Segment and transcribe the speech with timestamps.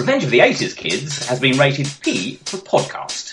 [0.00, 3.29] Revenge of the 80s Kids has been rated P for podcast.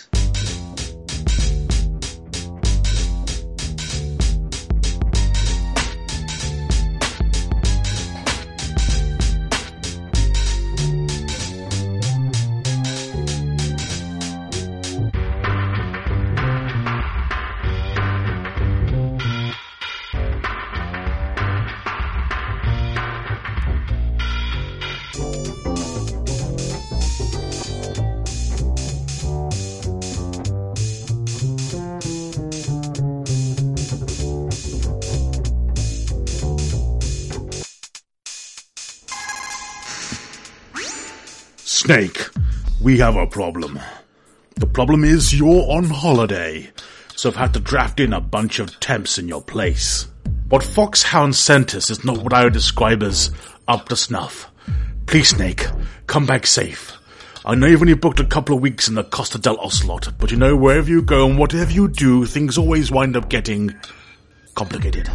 [41.88, 42.28] Snake,
[42.82, 43.80] we have a problem.
[44.56, 46.70] The problem is you're on holiday,
[47.16, 50.06] so I've had to draft in a bunch of temps in your place.
[50.50, 53.32] What Foxhound sent us is not what I would describe as
[53.70, 54.52] up to snuff.
[55.06, 55.66] Please, Snake,
[56.08, 56.92] come back safe.
[57.46, 60.30] I know you've only booked a couple of weeks in the Costa del Ocelot, but
[60.30, 63.74] you know, wherever you go and whatever you do, things always wind up getting
[64.56, 65.10] complicated.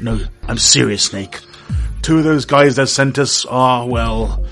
[0.00, 1.38] No, I'm serious, Snake.
[2.02, 4.43] Two of those guys that sent us are, well,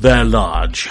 [0.00, 0.88] they're large.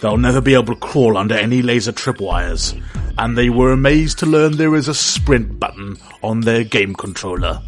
[0.00, 2.80] They'll never be able to crawl under any laser tripwires,
[3.18, 7.60] and they were amazed to learn there is a sprint button on their game controller.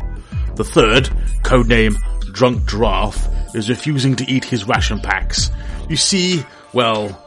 [0.55, 1.05] The third,
[1.43, 1.97] codename
[2.33, 5.51] Drunk Giraffe, is refusing to eat his ration packs.
[5.89, 7.23] You see, well,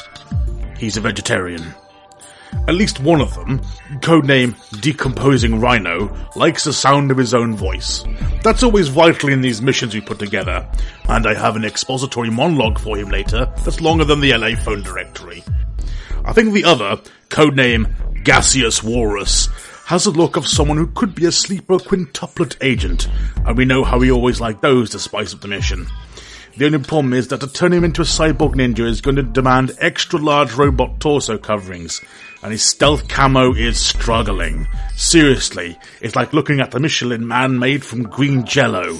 [0.77, 1.64] he's a vegetarian.
[2.67, 3.59] At least one of them,
[4.02, 8.03] codename Decomposing Rhino, likes the sound of his own voice.
[8.44, 10.67] That's always vital in these missions we put together,
[11.08, 14.81] and I have an expository monologue for him later that's longer than the LA phone
[14.81, 15.44] directory.
[16.26, 16.98] I think the other,
[17.30, 19.48] codename Gaseous Walrus,
[19.86, 23.08] has the look of someone who could be a sleeper quintuplet agent,
[23.45, 25.86] and we know how he always liked those to spice up the mission.
[26.58, 29.23] The only problem is that to turn him into a cyborg ninja is going to
[29.23, 32.02] demand extra large robot torso coverings,
[32.45, 34.67] and his stealth camo is struggling.
[34.95, 39.00] Seriously, it's like looking at the Michelin man made from green jello.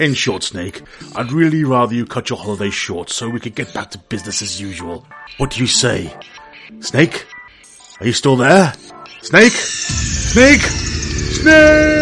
[0.00, 0.80] In short, Snake,
[1.14, 4.40] I'd really rather you cut your holiday short so we could get back to business
[4.40, 5.06] as usual.
[5.36, 6.16] What do you say?
[6.80, 7.26] Snake?
[8.00, 8.72] Are you still there?
[9.20, 9.52] Snake?
[9.52, 10.62] Snake?
[10.62, 11.92] Snake!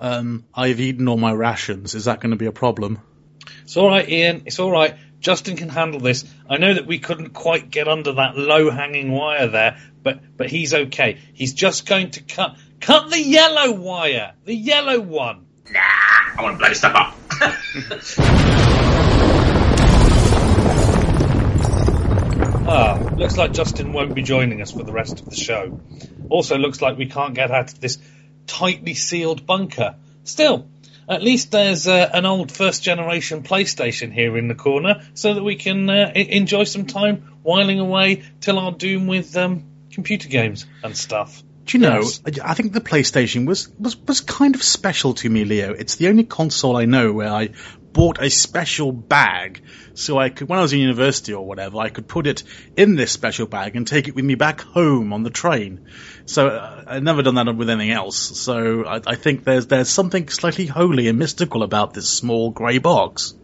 [0.00, 1.94] Um, I've eaten all my rations.
[1.94, 2.98] Is that going to be a problem?
[3.62, 4.42] It's all right, Ian.
[4.46, 4.96] It's all right.
[5.20, 6.24] Justin can handle this.
[6.48, 10.50] I know that we couldn't quite get under that low hanging wire there, but but
[10.50, 11.18] he's okay.
[11.34, 15.46] He's just going to cut cut the yellow wire, the yellow one.
[15.70, 17.16] Nah, I want to blow stuff up.
[22.72, 25.80] Ah, looks like Justin won't be joining us for the rest of the show.
[26.28, 27.98] Also, looks like we can't get out of this
[28.46, 29.96] tightly sealed bunker.
[30.22, 30.68] Still,
[31.08, 35.42] at least there's uh, an old first generation PlayStation here in the corner so that
[35.42, 40.66] we can uh, enjoy some time whiling away till our doom with um, computer games
[40.82, 41.42] and stuff.
[41.66, 42.20] Do you know, Yes.
[42.26, 45.72] I I think the PlayStation was, was, was kind of special to me, Leo.
[45.72, 47.50] It's the only console I know where I
[47.92, 49.62] bought a special bag
[49.94, 52.42] so I could, when I was in university or whatever, I could put it
[52.76, 55.86] in this special bag and take it with me back home on the train.
[56.24, 58.16] So uh, I've never done that with anything else.
[58.16, 62.78] So I, I think there's, there's something slightly holy and mystical about this small grey
[62.78, 63.34] box.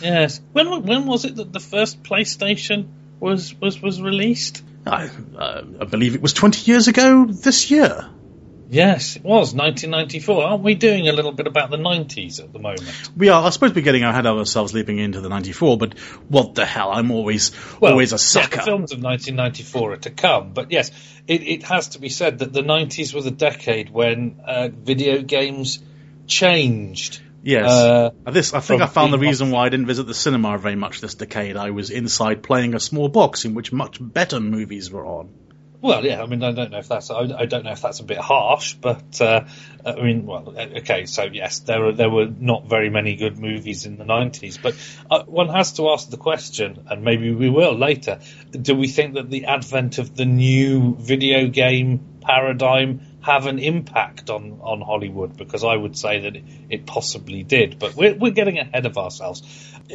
[0.00, 0.40] Yes.
[0.52, 2.88] When when was it that the first PlayStation
[3.20, 4.62] was was was released?
[4.86, 8.08] I, uh, I believe it was 20 years ago this year.
[8.70, 10.44] Yes, it was 1994.
[10.44, 13.10] Aren't we doing a little bit about the 90s at the moment?
[13.16, 15.98] We are, I suppose we're getting ahead of ourselves leaping into the 94, but
[16.28, 18.56] what the hell, I'm always, Well, always a yeah, sucker.
[18.58, 20.90] the films of 1994 are to come, but yes,
[21.26, 25.22] it, it has to be said that the 90s was a decade when uh, video
[25.22, 25.78] games
[26.26, 27.22] changed.
[27.42, 27.70] Yes.
[27.70, 30.76] Uh, this, I think I found the reason why I didn't visit the cinema very
[30.76, 31.56] much this decade.
[31.56, 35.30] I was inside playing a small box in which much better movies were on.
[35.80, 38.04] Well, yeah, I mean, I don't know if that's I, don't know if that's a
[38.04, 39.44] bit harsh, but uh,
[39.86, 43.86] I mean, well, okay, so yes, there were there were not very many good movies
[43.86, 44.74] in the nineties, but
[45.08, 48.18] uh, one has to ask the question, and maybe we will later.
[48.50, 54.30] Do we think that the advent of the new video game paradigm have an impact
[54.30, 55.36] on on Hollywood?
[55.36, 58.98] Because I would say that it, it possibly did, but we're we're getting ahead of
[58.98, 59.42] ourselves.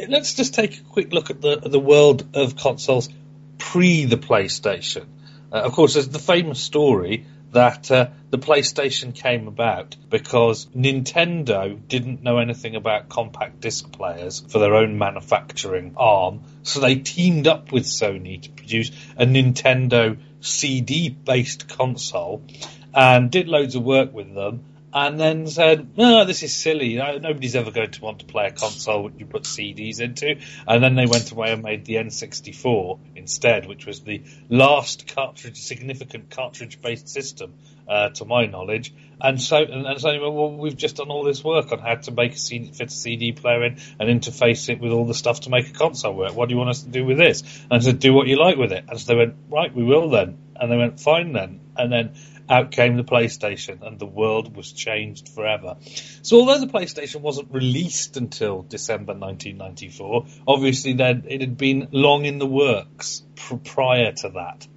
[0.07, 3.09] Let's just take a quick look at the the world of consoles
[3.57, 5.07] pre the PlayStation.
[5.53, 11.79] Uh, of course, there's the famous story that uh, the PlayStation came about because Nintendo
[11.87, 17.47] didn't know anything about compact disc players for their own manufacturing arm, so they teamed
[17.47, 22.43] up with Sony to produce a Nintendo CD based console
[22.91, 26.95] and did loads of work with them and then said, "No, this is silly.
[26.95, 30.83] Nobody's ever going to want to play a console which you put CDs into." And
[30.83, 36.29] then they went away and made the N64 instead, which was the last cartridge, significant
[36.29, 37.53] cartridge-based system,
[37.87, 38.93] uh, to my knowledge.
[39.19, 42.11] And so, and, and so, well, we've just done all this work on how to
[42.11, 45.41] make a CD, fit a CD player in and interface it with all the stuff
[45.41, 46.35] to make a console work.
[46.35, 47.41] What do you want us to do with this?
[47.41, 48.85] And I said, do what you like with it.
[48.87, 50.37] And so they went, right, we will then.
[50.55, 51.61] And they went, fine then.
[51.75, 52.13] And then
[52.49, 55.77] out came the PlayStation, and the world was changed forever.
[56.21, 62.25] So, although the PlayStation wasn't released until December 1994, obviously then it had been long
[62.25, 64.67] in the works pr- prior to that.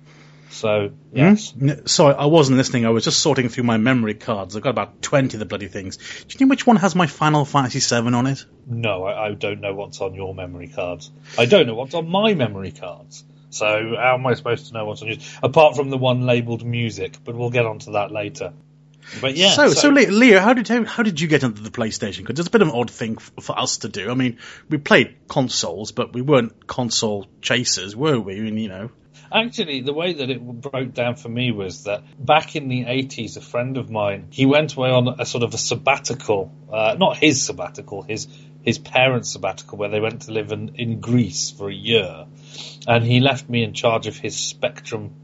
[0.50, 1.52] So, yes.
[1.52, 1.86] Mm-hmm.
[1.86, 2.86] Sorry, I wasn't listening.
[2.86, 4.56] I was just sorting through my memory cards.
[4.56, 5.96] I've got about 20 of the bloody things.
[5.96, 8.44] Do you know which one has my Final Fantasy VII on it?
[8.66, 11.10] No, I, I don't know what's on your memory cards.
[11.36, 13.24] I don't know what's on my memory cards.
[13.56, 15.16] So how am I supposed to know what's on?
[15.42, 18.52] Apart from the one labelled music, but we'll get onto that later.
[19.20, 19.50] But yeah.
[19.50, 22.18] So, so, so Leo, how did how did you get into the PlayStation?
[22.18, 24.10] Because it's a bit of an odd thing for, for us to do.
[24.10, 24.38] I mean,
[24.68, 28.40] we played consoles, but we weren't console chasers, were we?
[28.40, 28.90] Mean, you know.
[29.32, 33.36] Actually, the way that it broke down for me was that back in the 80s,
[33.36, 37.16] a friend of mine, he went away on a sort of a sabbatical, uh, not
[37.16, 38.28] his sabbatical, his
[38.66, 42.26] his parents' sabbatical, where they went to live in, in Greece for a year
[42.86, 45.14] and he left me in charge of his Spectrum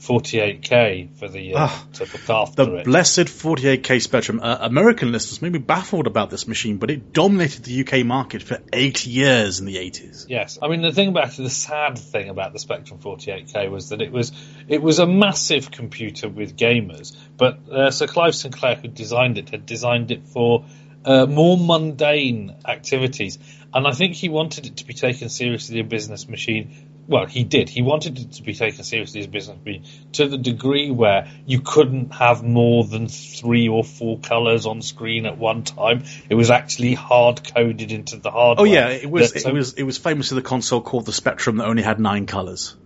[0.00, 2.84] 48K for the year ah, to look after the it.
[2.86, 4.40] blessed 48K Spectrum.
[4.42, 8.42] Uh, American listeners may be baffled about this machine, but it dominated the UK market
[8.42, 10.24] for eight years in the 80s.
[10.26, 13.90] Yes, I mean the thing about it, the sad thing about the Spectrum 48K was
[13.90, 14.32] that it was
[14.68, 19.50] it was a massive computer with gamers, but uh, Sir Clive Sinclair, who designed it,
[19.50, 20.64] had designed it for
[21.04, 23.38] uh, more mundane activities.
[23.72, 27.42] And I think he wanted it to be taken seriously a business machine well, he
[27.42, 27.68] did.
[27.68, 31.28] He wanted it to be taken seriously as a business machine to the degree where
[31.44, 36.04] you couldn't have more than three or four colours on screen at one time.
[36.28, 38.64] It was actually hard coded into the hardware.
[38.64, 39.32] Oh yeah, it was.
[39.32, 39.72] That, so, it was.
[39.74, 42.76] It was famous for the console called the Spectrum that only had nine colours.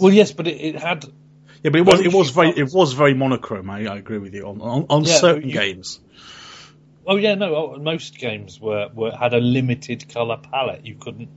[0.00, 1.04] Well, yes, but it, it had.
[1.62, 2.00] Yeah, but it was.
[2.00, 2.50] It was very.
[2.50, 3.70] It was very monochrome.
[3.70, 6.00] I, I agree with you on on, on yeah, certain you, games.
[7.06, 7.54] Oh yeah, no.
[7.54, 10.86] Oh, most games were, were had a limited colour palette.
[10.86, 11.30] You couldn't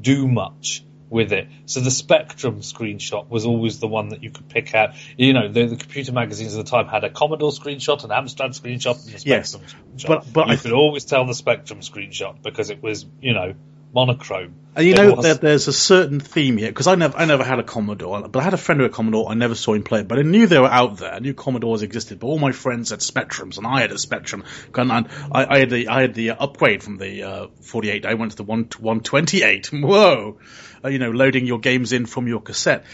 [0.00, 1.48] do much with it.
[1.66, 4.94] So the Spectrum screenshot was always the one that you could pick out.
[5.16, 8.58] You know, the, the computer magazines at the time had a Commodore screenshot, an Amstrad
[8.60, 10.08] screenshot, and a Spectrum yes, screenshot.
[10.08, 13.54] But, but you I could always tell the Spectrum screenshot because it was, you know,
[13.94, 14.54] monochrome.
[14.76, 17.60] And you know, that there's a certain theme here because I never, I never had
[17.60, 19.30] a Commodore, but I had a friend who had a Commodore.
[19.30, 21.12] I never saw him play it, but I knew they were out there.
[21.12, 24.42] I knew Commodores existed, but all my friends had Spectrums, and I had a Spectrum.
[24.74, 28.04] And I, I had the, I had the upgrade from the uh, 48.
[28.04, 29.66] I went to the one 128.
[29.72, 30.38] Whoa,
[30.84, 32.84] uh, you know, loading your games in from your cassette.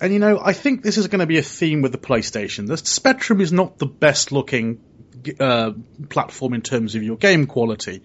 [0.00, 2.66] And you know, I think this is going to be a theme with the PlayStation.
[2.66, 4.80] The Spectrum is not the best looking
[5.38, 5.72] uh,
[6.08, 8.02] platform in terms of your game quality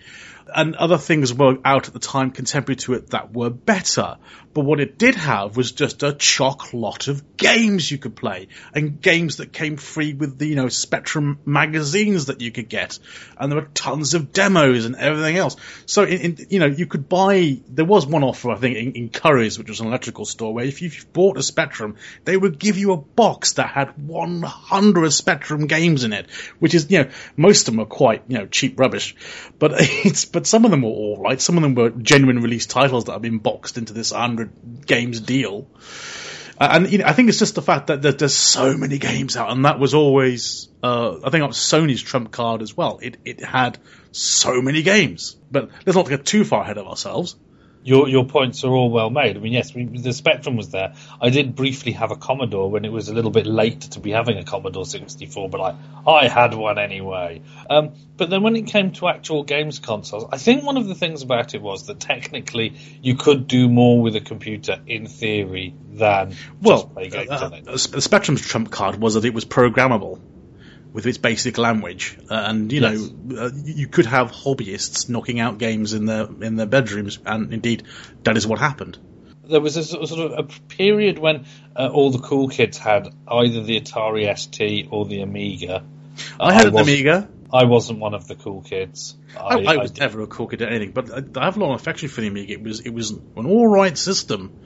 [0.53, 4.17] and other things were out at the time contemporary to it that were better.
[4.53, 8.47] But what it did have was just a chock lot of games you could play
[8.73, 12.97] and games that came free with the, you know, Spectrum magazines that you could get.
[13.37, 15.57] And there were tons of demos and everything else.
[15.85, 18.93] So, in, in, you know, you could buy, there was one offer, I think, in,
[18.93, 22.57] in Curry's, which was an electrical store, where if you bought a Spectrum, they would
[22.59, 27.09] give you a box that had 100 Spectrum games in it, which is, you know,
[27.35, 29.15] most of them are quite, you know, cheap rubbish.
[29.59, 31.39] But it's, but some of them were alright.
[31.39, 35.21] Some of them were genuine release titles that have been boxed into this 100 games
[35.21, 35.65] deal.
[36.59, 39.37] And you know, I think it's just the fact that, that, there's so many games
[39.37, 42.99] out, and that was always, uh, I think that was Sony's trump card as well.
[43.01, 43.77] It it had
[44.11, 47.37] so many games, but let's not get too far ahead of ourselves
[47.85, 49.37] your your points are all well made.
[49.37, 50.95] I mean, yes, the Spectrum was there.
[51.21, 54.09] I did briefly have a Commodore when it was a little bit late to be
[54.09, 55.75] having a Commodore 64, but I
[56.11, 57.43] I had one anyway.
[57.69, 60.95] Um, but then when it came to actual games consoles, I think one of the
[60.95, 62.73] things about it was that technically
[63.03, 67.53] you could do more with a computer in theory than well, play games uh, on
[67.53, 67.65] it.
[67.65, 70.19] The Spectrum's trump card was that it was programmable
[70.95, 72.97] with its basic language, uh, and you yes.
[72.97, 77.53] know uh, you could have hobbyists knocking out games in their in their bedrooms, and
[77.53, 77.83] indeed
[78.23, 78.97] that is what happened.
[79.43, 83.61] There was a sort of a period when uh, all the cool kids had either
[83.61, 85.83] the Atari ST or the Amiga.
[86.39, 87.27] I had an Amiga.
[87.53, 89.17] I wasn't one of the cool kids.
[89.37, 91.59] I, I, I was never a cool kid at anything, but I, I have a
[91.59, 92.53] lot of affection for the Amiga.
[92.53, 94.57] It was it was an all right system.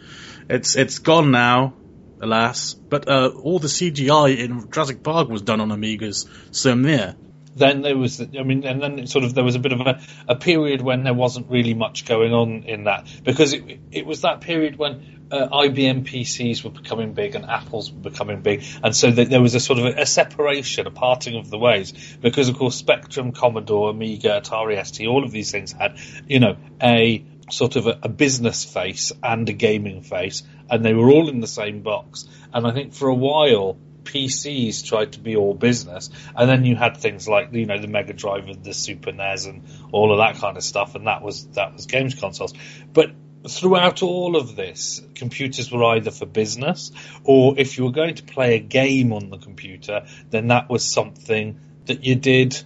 [0.47, 1.73] It's it's gone now
[2.21, 2.73] alas.
[2.73, 7.15] But uh, all the CGI in Jurassic Park was done on Amigas, so there.
[7.55, 9.99] Then there was, I mean, and then sort of there was a bit of a,
[10.27, 14.21] a period when there wasn't really much going on in that because it, it was
[14.21, 18.95] that period when uh, IBM PCs were becoming big and Apple's were becoming big, and
[18.95, 22.17] so th- there was a sort of a, a, separation, a parting of the ways,
[22.21, 25.97] because of course Spectrum, Commodore, Amiga, Atari ST, all of these things had,
[26.27, 30.93] you know, a sort of a, a business face and a gaming face, and they
[30.93, 32.27] were all in the same box.
[32.53, 36.75] And I think for a while, PCs tried to be all business, and then you
[36.75, 40.17] had things like you know the Mega Drive and the Super NES and all of
[40.17, 42.53] that kind of stuff, and that was that was games consoles.
[42.91, 43.11] But
[43.47, 46.91] throughout all of this, computers were either for business,
[47.23, 50.83] or if you were going to play a game on the computer, then that was
[50.83, 52.61] something that you did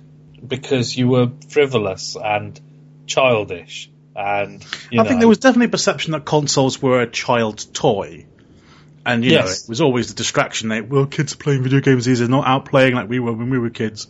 [0.45, 2.59] because you were frivolous and
[3.05, 3.89] childish.
[4.15, 8.25] And I know, think there was definitely a perception that consoles were a child's toy.
[9.05, 9.45] And you yes.
[9.45, 12.27] know, it was always the distraction that well, kids are playing video games these are
[12.27, 14.07] not out playing like we were when we were kids.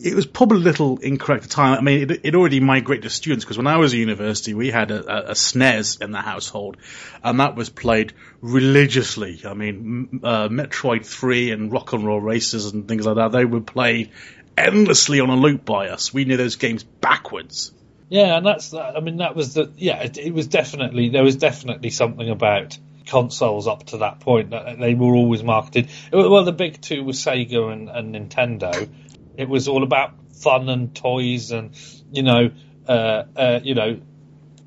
[0.00, 1.76] It was probably a little incorrect at the time.
[1.76, 4.70] I mean, it, it already migrated to students because when I was at university, we
[4.70, 6.76] had a, a, SNES in the household,
[7.24, 9.40] and that was played religiously.
[9.44, 13.32] I mean, uh, Metroid Three and Rock and Roll Races and things like that.
[13.32, 14.10] They were played
[14.56, 16.14] endlessly on a loop by us.
[16.14, 17.72] We knew those games backwards.
[18.08, 21.36] Yeah, and that's I mean that was the yeah it, it was definitely there was
[21.36, 24.50] definitely something about consoles up to that point.
[24.50, 25.88] That they were always marketed.
[26.12, 28.88] Well, the big two were Sega and, and Nintendo.
[29.36, 31.70] It was all about fun and toys, and
[32.12, 32.50] you know,
[32.86, 34.00] uh, uh, you know,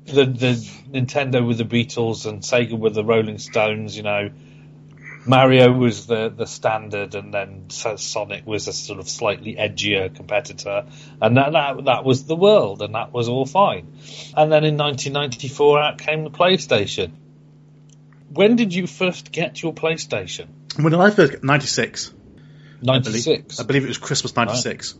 [0.04, 3.96] the the Nintendo with the Beatles and Sega with the Rolling Stones.
[3.96, 4.30] You know,
[5.24, 10.86] Mario was the the standard, and then Sonic was a sort of slightly edgier competitor,
[11.20, 13.98] and that that, that was the world, and that was all fine.
[14.36, 17.12] And then in 1994, out came the PlayStation
[18.32, 20.46] when did you first get your PlayStation?
[20.76, 22.12] When did I first get 96.
[22.80, 23.26] 96?
[23.26, 24.94] I believe, I believe it was Christmas 96.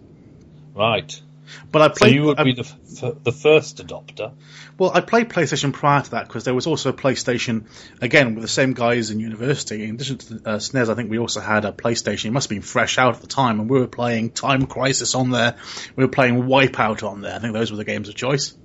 [0.75, 0.91] Right.
[0.91, 1.23] right.
[1.71, 2.11] But I played.
[2.11, 4.35] So you would I, be the, f- the first adopter.
[4.79, 7.65] Well, I played PlayStation prior to that because there was also a PlayStation
[8.01, 9.85] again with the same guys in university.
[9.85, 12.27] In addition to the, uh, SNES, I think we also had a PlayStation.
[12.27, 15.15] It must have been fresh out at the time, and we were playing Time Crisis
[15.15, 15.57] on there.
[15.97, 17.35] We were playing Wipeout on there.
[17.35, 18.57] I think those were the games of choice.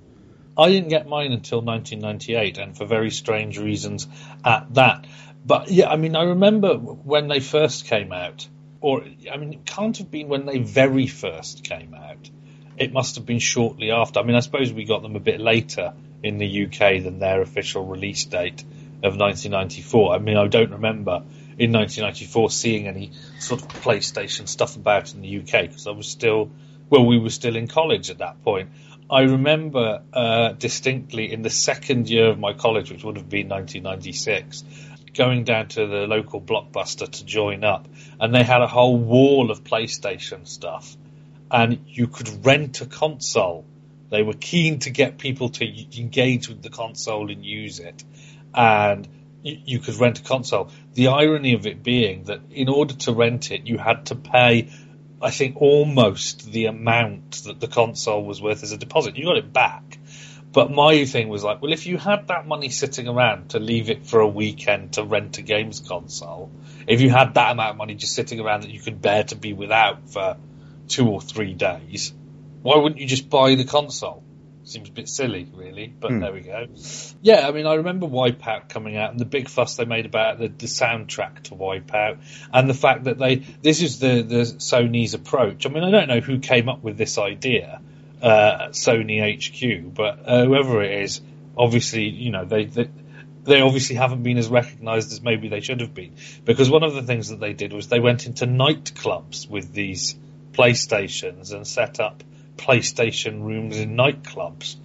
[0.56, 4.08] I didn't get mine until 1998, and for very strange reasons
[4.44, 5.06] at that.
[5.46, 8.48] But yeah, I mean, I remember when they first came out,
[8.80, 12.28] or I mean, it can't have been when they very first came out.
[12.78, 14.20] It must have been shortly after.
[14.20, 15.92] I mean, I suppose we got them a bit later
[16.22, 18.62] in the UK than their official release date
[19.02, 20.14] of 1994.
[20.14, 21.22] I mean, I don't remember
[21.58, 26.08] in 1994 seeing any sort of PlayStation stuff about in the UK because I was
[26.08, 26.50] still,
[26.88, 28.70] well, we were still in college at that point.
[29.10, 33.48] I remember uh, distinctly in the second year of my college, which would have been
[33.48, 34.64] 1996,
[35.14, 37.88] going down to the local blockbuster to join up,
[38.20, 40.94] and they had a whole wall of PlayStation stuff,
[41.50, 43.64] and you could rent a console.
[44.10, 48.02] They were keen to get people to engage with the console and use it,
[48.54, 49.06] and
[49.42, 50.70] you could rent a console.
[50.94, 54.70] The irony of it being that in order to rent it, you had to pay
[55.20, 59.16] I think almost the amount that the console was worth as a deposit.
[59.16, 59.98] You got it back.
[60.52, 63.90] But my thing was like, well, if you had that money sitting around to leave
[63.90, 66.50] it for a weekend to rent a games console,
[66.86, 69.36] if you had that amount of money just sitting around that you could bear to
[69.36, 70.36] be without for
[70.88, 72.12] two or three days,
[72.62, 74.22] why wouldn't you just buy the console?
[74.64, 76.20] Seems a bit silly, really, but hmm.
[76.20, 76.66] there we go.
[77.22, 80.38] Yeah, I mean, I remember Wipeout coming out and the big fuss they made about
[80.38, 82.18] the, the soundtrack to Wipeout
[82.52, 85.64] and the fact that they this is the the Sony's approach.
[85.64, 87.80] I mean, I don't know who came up with this idea
[88.22, 91.22] uh, at Sony HQ, but uh, whoever it is,
[91.56, 92.90] obviously, you know, they, they
[93.44, 96.14] they obviously haven't been as recognised as maybe they should have been.
[96.44, 100.14] Because one of the things that they did was they went into nightclubs with these
[100.58, 102.22] PlayStations and set up
[102.56, 104.76] PlayStation rooms in nightclubs.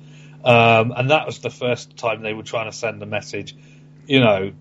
[0.44, 3.56] Um, and that was the first time they were trying to send a message,
[4.06, 4.52] you know.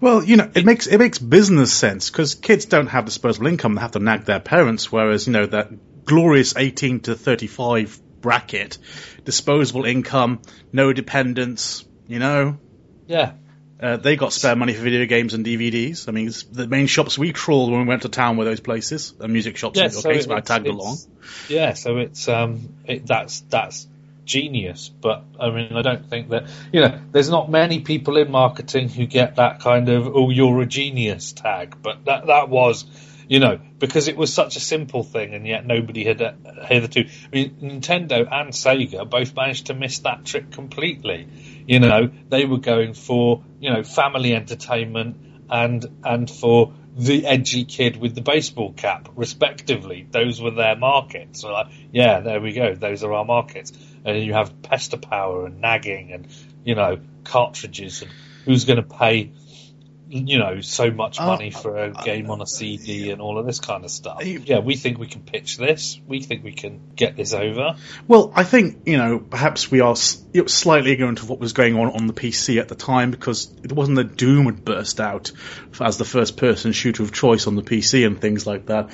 [0.00, 3.74] Well, you know, it makes it makes business sense because kids don't have disposable income;
[3.74, 4.90] they have to nag their parents.
[4.90, 8.78] Whereas, you know, that glorious eighteen to thirty-five bracket,
[9.24, 10.40] disposable income,
[10.72, 12.58] no dependence, you know.
[13.06, 13.32] Yeah,
[13.80, 16.08] uh, they got spare money for video games and DVDs.
[16.08, 19.12] I mean, the main shops we trawled when we went to town were those places,
[19.12, 20.98] the music shops yeah, in your so case, it, I tagged along.
[21.48, 23.86] Yeah, so it's um, it, that's that's
[24.24, 24.88] genius.
[24.88, 28.88] But I mean, I don't think that you know, there's not many people in marketing
[28.88, 31.76] who get that kind of "oh, you're a genius" tag.
[31.80, 32.84] But that that was,
[33.28, 36.32] you know, because it was such a simple thing, and yet nobody had uh,
[36.64, 37.00] hitherto.
[37.00, 41.28] I mean, Nintendo and Sega both managed to miss that trick completely
[41.68, 45.18] you know, they were going for, you know, family entertainment
[45.50, 50.06] and, and for the edgy kid with the baseball cap, respectively.
[50.10, 51.42] Those were their markets.
[51.42, 52.74] So like, yeah, there we go.
[52.74, 53.72] Those are our markets.
[54.02, 56.28] And you have pester power and nagging and,
[56.64, 58.10] you know, cartridges and
[58.46, 59.30] who's going to pay
[60.10, 63.46] you know so much Uh, money for a game on a CD and all of
[63.46, 64.24] this kind of stuff.
[64.24, 66.00] Yeah, we think we can pitch this.
[66.06, 67.76] We think we can get this over.
[68.06, 71.92] Well, I think you know perhaps we are slightly ignorant of what was going on
[71.92, 75.32] on the PC at the time because it wasn't that Doom had burst out
[75.80, 78.90] as the first-person shooter of choice on the PC and things like that.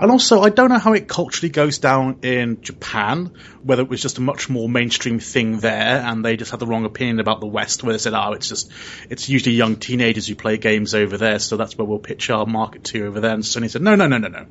[0.00, 3.32] And also, I don't know how it culturally goes down in Japan.
[3.64, 6.66] Whether it was just a much more mainstream thing there, and they just had the
[6.66, 8.70] wrong opinion about the West, where they said, "Oh, it's just
[9.10, 12.46] it's usually young teenagers who play games over there, so that's where we'll pitch our
[12.46, 14.46] market to over there." And Sony said, "No, no, no, no, no.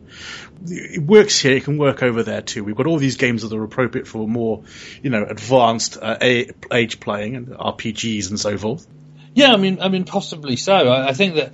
[0.66, 1.56] It works here.
[1.56, 2.64] It can work over there too.
[2.64, 4.64] We've got all these games that are appropriate for more,
[5.02, 8.88] you know, advanced uh, age playing and RPGs and so forth."
[9.34, 10.74] Yeah, I mean, I mean, possibly so.
[10.74, 11.54] I, I think that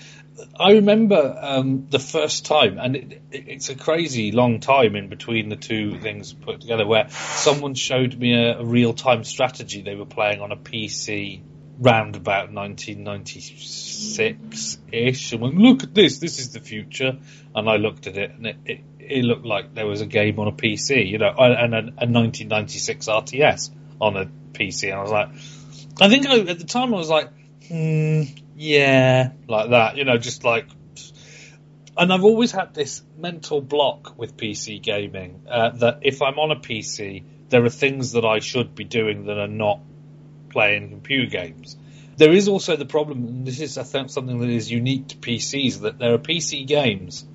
[0.59, 5.09] I remember um, the first time, and it, it, it's a crazy long time in
[5.09, 9.95] between the two things put together, where someone showed me a, a real-time strategy they
[9.95, 11.41] were playing on a PC
[11.79, 12.51] round about
[14.03, 16.19] 1996-ish, and went, "Look at this!
[16.19, 17.17] This is the future."
[17.55, 20.39] And I looked at it, and it, it, it looked like there was a game
[20.39, 25.01] on a PC, you know, and a, a 1996 RTS on a PC, and I
[25.01, 25.29] was like,
[26.01, 27.29] I think I, at the time I was like,
[27.67, 28.23] hmm,
[28.55, 30.67] yeah, like that, you know, just like.
[31.95, 36.49] And I've always had this mental block with PC gaming uh, that if I'm on
[36.49, 39.79] a PC, there are things that I should be doing that are not
[40.49, 41.77] playing computer games.
[42.17, 45.17] There is also the problem, and this is I think something that is unique to
[45.17, 47.25] PCs, that there are PC games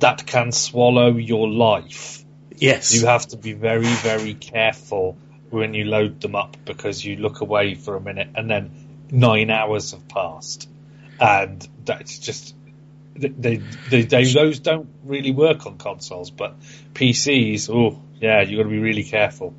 [0.00, 2.24] that can swallow your life.
[2.56, 2.94] Yes.
[2.94, 5.16] You have to be very, very careful
[5.50, 9.50] when you load them up because you look away for a minute and then nine
[9.50, 10.68] hours have passed,
[11.20, 12.54] and that's just
[13.14, 16.56] they, they, they those don't really work on consoles, but
[16.94, 19.54] PCs, oh yeah, you've got to be really careful.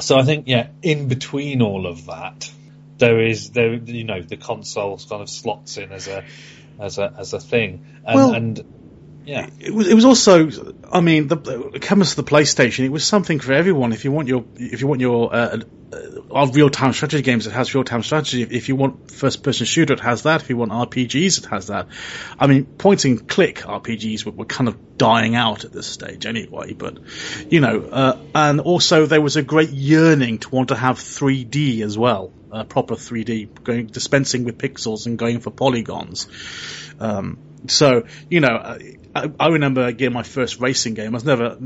[0.00, 2.50] So I think yeah, in between all of that,
[2.98, 6.24] there is there you know the console kind of slots in as a
[6.80, 8.64] as a as a thing, and, Well- and
[9.26, 9.48] yeah.
[9.58, 10.50] it was, it was also,
[10.92, 12.84] I mean, the, the comes to the PlayStation.
[12.84, 13.92] It was something for everyone.
[13.92, 15.58] If you want your, if you want your, uh,
[15.94, 18.42] uh, real time strategy games, it has real time strategy.
[18.42, 20.42] If, you want first person shooter, it has that.
[20.42, 21.88] If you want RPGs, it has that.
[22.38, 26.26] I mean, point and click RPGs were, were kind of dying out at this stage
[26.26, 26.72] anyway.
[26.72, 26.98] But
[27.50, 31.82] you know, uh, and also there was a great yearning to want to have 3D
[31.82, 36.28] as well, proper 3D, going dispensing with pixels and going for polygons.
[37.00, 38.78] Um, so you know,
[39.14, 41.08] I, I remember again my first racing game.
[41.08, 41.58] I was never,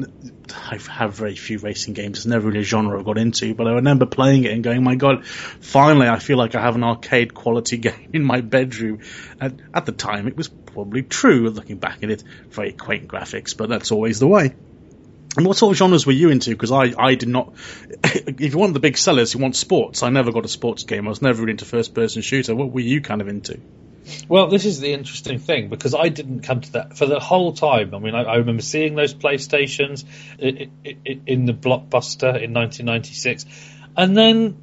[0.55, 2.19] I have very few racing games.
[2.19, 4.85] It's never really a genre I got into, but I remember playing it and going,
[4.85, 9.01] "My God, finally I feel like I have an arcade quality game in my bedroom."
[9.41, 11.51] And at the time, it was probably true.
[11.51, 14.55] Looking back at it, very quaint graphics, but that's always the way.
[15.37, 16.51] And what sort of genres were you into?
[16.51, 17.53] Because I, I did not.
[18.03, 20.03] if you want the big sellers, you want sports.
[20.03, 21.07] I never got a sports game.
[21.07, 22.55] I was never really into first person shooter.
[22.55, 23.61] What were you kind of into?
[24.29, 27.53] Well, this is the interesting thing because I didn't come to that for the whole
[27.53, 27.95] time.
[27.95, 30.05] I mean, I, I remember seeing those PlayStations
[30.43, 33.45] i i i in the blockbuster in 1996,
[33.97, 34.57] and then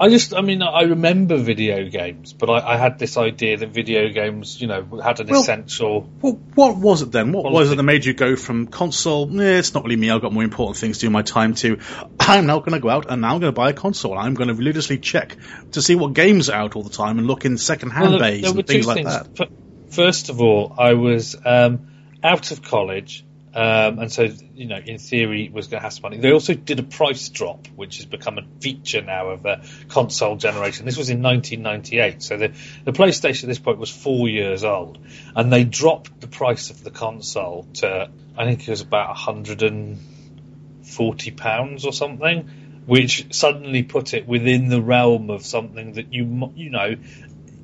[0.00, 3.70] I just, I mean, I remember video games, but I, I had this idea that
[3.70, 6.02] video games, you know, had an Well- essential.
[6.20, 7.32] What, what was it then?
[7.32, 9.28] What was it that made you go from console?
[9.40, 10.10] Eh, it's not really me.
[10.10, 11.78] I've got more important things to do in my time to.
[12.20, 14.16] I'm now going to go out and now I'm going to buy a console.
[14.16, 15.36] I'm going to religiously check
[15.72, 18.30] to see what games are out all the time and look in second-hand Well, there-
[18.30, 19.12] bays there and things like things.
[19.38, 19.48] that.
[19.90, 21.88] First of all, I was um,
[22.22, 23.24] out of college.
[23.54, 26.18] Um, and so, you know, in theory, was going to have some money.
[26.18, 30.36] They also did a price drop, which has become a feature now of the console
[30.36, 30.84] generation.
[30.84, 32.52] This was in 1998, so the,
[32.84, 34.98] the PlayStation at this point was four years old,
[35.34, 41.30] and they dropped the price of the console to, I think it was about 140
[41.30, 42.50] pounds or something,
[42.86, 46.96] which suddenly put it within the realm of something that you, you know,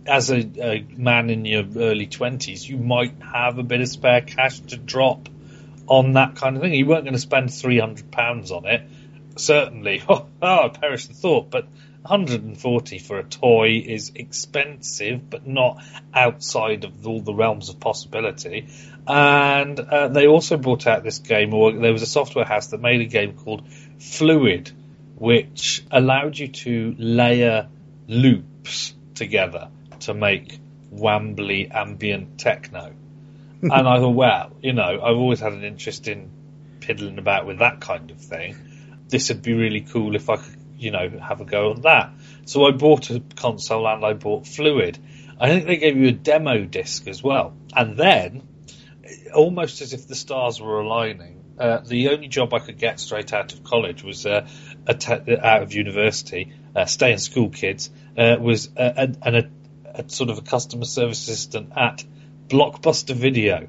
[0.07, 4.21] as a, a man in your early 20s, you might have a bit of spare
[4.21, 5.29] cash to drop
[5.87, 6.75] on that kind of thing.
[6.75, 8.89] You weren't going to spend £300 on it.
[9.37, 10.03] Certainly.
[10.47, 11.51] Oh, perish the thought.
[11.51, 11.65] But
[12.03, 18.69] 140 for a toy is expensive, but not outside of all the realms of possibility.
[19.07, 22.81] And uh, they also brought out this game, or there was a software house that
[22.83, 23.67] made a game called
[23.99, 24.71] Fluid,
[25.17, 27.69] which allowed you to layer
[28.07, 29.71] loops together
[30.01, 30.61] to make
[30.93, 32.93] wambly ambient techno.
[33.73, 36.31] And I thought, well, you know, I've always had an interest in
[36.81, 38.57] piddling about with that kind of thing.
[39.09, 42.13] This would be really cool if I could, you know, have a go on that.
[42.47, 44.99] So I bought a console and I bought Fluid.
[45.39, 47.55] I think they gave you a demo disc as well.
[47.75, 48.47] And then,
[49.35, 53.33] almost as if the stars were aligning, uh, the only job I could get straight
[53.33, 54.47] out of college was uh,
[54.87, 59.53] a te- out of university, uh, stay in school kids, uh, was uh, an, an,
[59.95, 62.05] a sort of a customer service assistant at
[62.49, 63.69] Blockbuster Video.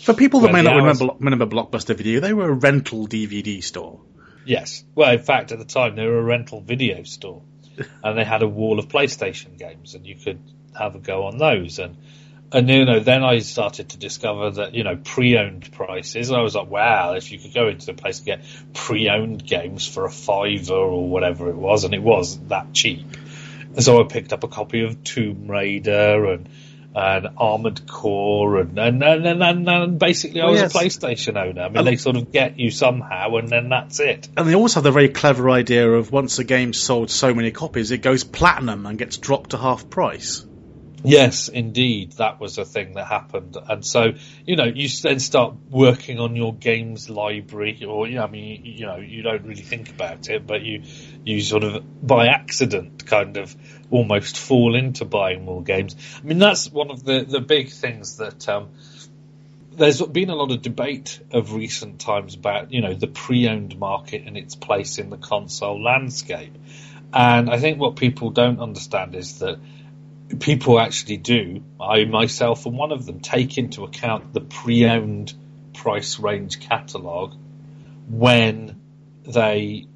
[0.00, 3.62] For people that may not hours- remember, remember Blockbuster Video, they were a rental DVD
[3.62, 4.00] store.
[4.44, 4.84] Yes.
[4.94, 7.42] Well, in fact, at the time they were a rental video store,
[8.02, 10.40] and they had a wall of PlayStation games, and you could
[10.76, 11.78] have a go on those.
[11.78, 11.96] And
[12.50, 16.30] and you know, then I started to discover that you know pre-owned prices.
[16.30, 19.44] And I was like, wow, if you could go into the place and get pre-owned
[19.44, 23.06] games for a fiver or whatever it was, and it was that cheap.
[23.74, 26.48] And so I picked up a copy of Tomb Raider and.
[26.98, 30.74] And Armored Core, and and, and, and, and, basically I Oh, was yes.
[30.74, 31.62] a PlayStation owner.
[31.62, 34.28] I mean, Um, they sort of get you somehow, and then that's it.
[34.36, 37.52] And they also have the very clever idea of once a game's sold so many
[37.52, 40.44] copies, it goes platinum and gets dropped to half price.
[41.04, 45.54] Yes, indeed, that was a thing that happened, and so you know you then start
[45.70, 49.62] working on your games library, or you know, I mean, you, know, you don't really
[49.62, 50.82] think about it, but you
[51.24, 53.54] you sort of by accident kind of
[53.90, 55.94] almost fall into buying more games.
[56.20, 58.48] I mean, that's one of the the big things that.
[58.48, 58.70] Um,
[59.70, 64.24] there's been a lot of debate of recent times about, you know, the pre-owned market
[64.26, 66.52] and its place in the console landscape.
[67.12, 69.60] And I think what people don't understand is that
[70.40, 75.32] people actually do, I myself and one of them, take into account the pre-owned
[75.74, 77.34] price range catalogue
[78.08, 78.80] when
[79.24, 79.86] they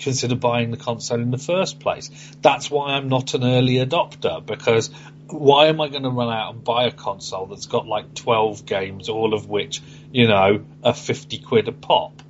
[0.00, 2.10] consider buying the console in the first place.
[2.40, 4.90] That's why I'm not an early adopter because
[5.28, 8.66] why am I going to run out and buy a console that's got like 12
[8.66, 12.22] games, all of which, you know, are 50 quid a pop?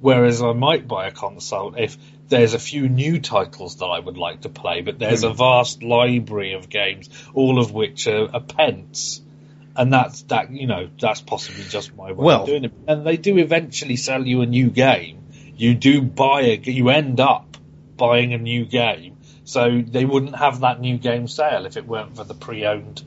[0.00, 1.96] Whereas I might buy a console if
[2.28, 5.36] there's a few new titles that I would like to play, but there's a hmm.
[5.36, 9.22] vast library of games, all of which are, are pence.
[9.74, 12.72] And that's that, you know, that's possibly just my way Well- of doing it.
[12.86, 15.26] And they do eventually sell you a new game.
[15.56, 17.56] You do buy a, you end up
[17.96, 19.16] buying a new game.
[19.44, 23.02] So they wouldn't have that new game sale if it weren't for the pre-owned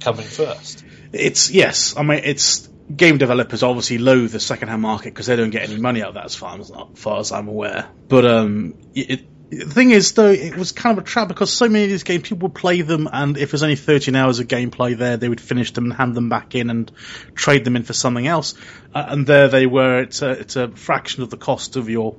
[0.00, 0.84] coming first.
[1.12, 5.50] It's yes, I mean it's game developers obviously loathe the second-hand market because they don't
[5.50, 7.88] get any money out of that as far as, as far as I'm aware.
[8.08, 11.68] But um, it, the thing is though, it was kind of a trap because so
[11.68, 14.46] many of these games people would play them, and if there's only 13 hours of
[14.46, 16.90] gameplay there, they would finish them and hand them back in and
[17.34, 18.54] trade them in for something else.
[18.94, 20.02] Uh, and there they were.
[20.02, 22.16] It's a it's a fraction of the cost of your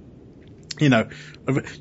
[0.81, 1.07] you know,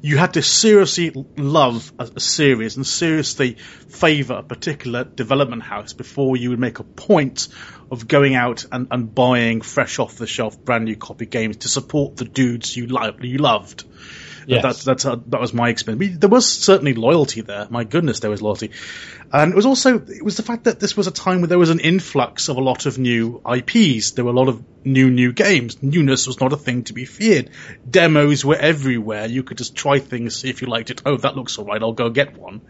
[0.02, 6.36] you had to seriously love a, series and seriously favour a particular development house before
[6.36, 7.48] you would make a point
[7.90, 11.68] of going out and, and buying fresh off the shelf brand new copy games to
[11.68, 13.84] support the dudes you li- you loved.
[14.46, 14.62] Yes.
[14.62, 16.02] That's that's uh, that was my experience.
[16.02, 17.66] I mean, There was certainly loyalty there.
[17.70, 18.70] My goodness, there was loyalty,
[19.32, 21.58] and it was also it was the fact that this was a time where there
[21.58, 24.12] was an influx of a lot of new IPs.
[24.12, 25.82] There were a lot of new new games.
[25.82, 27.50] Newness was not a thing to be feared.
[27.88, 29.26] Demos were everywhere.
[29.26, 31.02] You could just try things, see if you liked it.
[31.04, 31.82] Oh, that looks all right.
[31.82, 32.62] I'll go get one.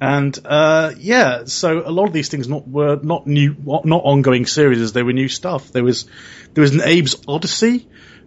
[0.00, 4.44] And uh, yeah, so a lot of these things not were not new, not ongoing
[4.44, 4.92] series.
[4.92, 5.72] They were new stuff.
[5.72, 6.06] There was
[6.52, 7.86] there was an Abe's Oddysee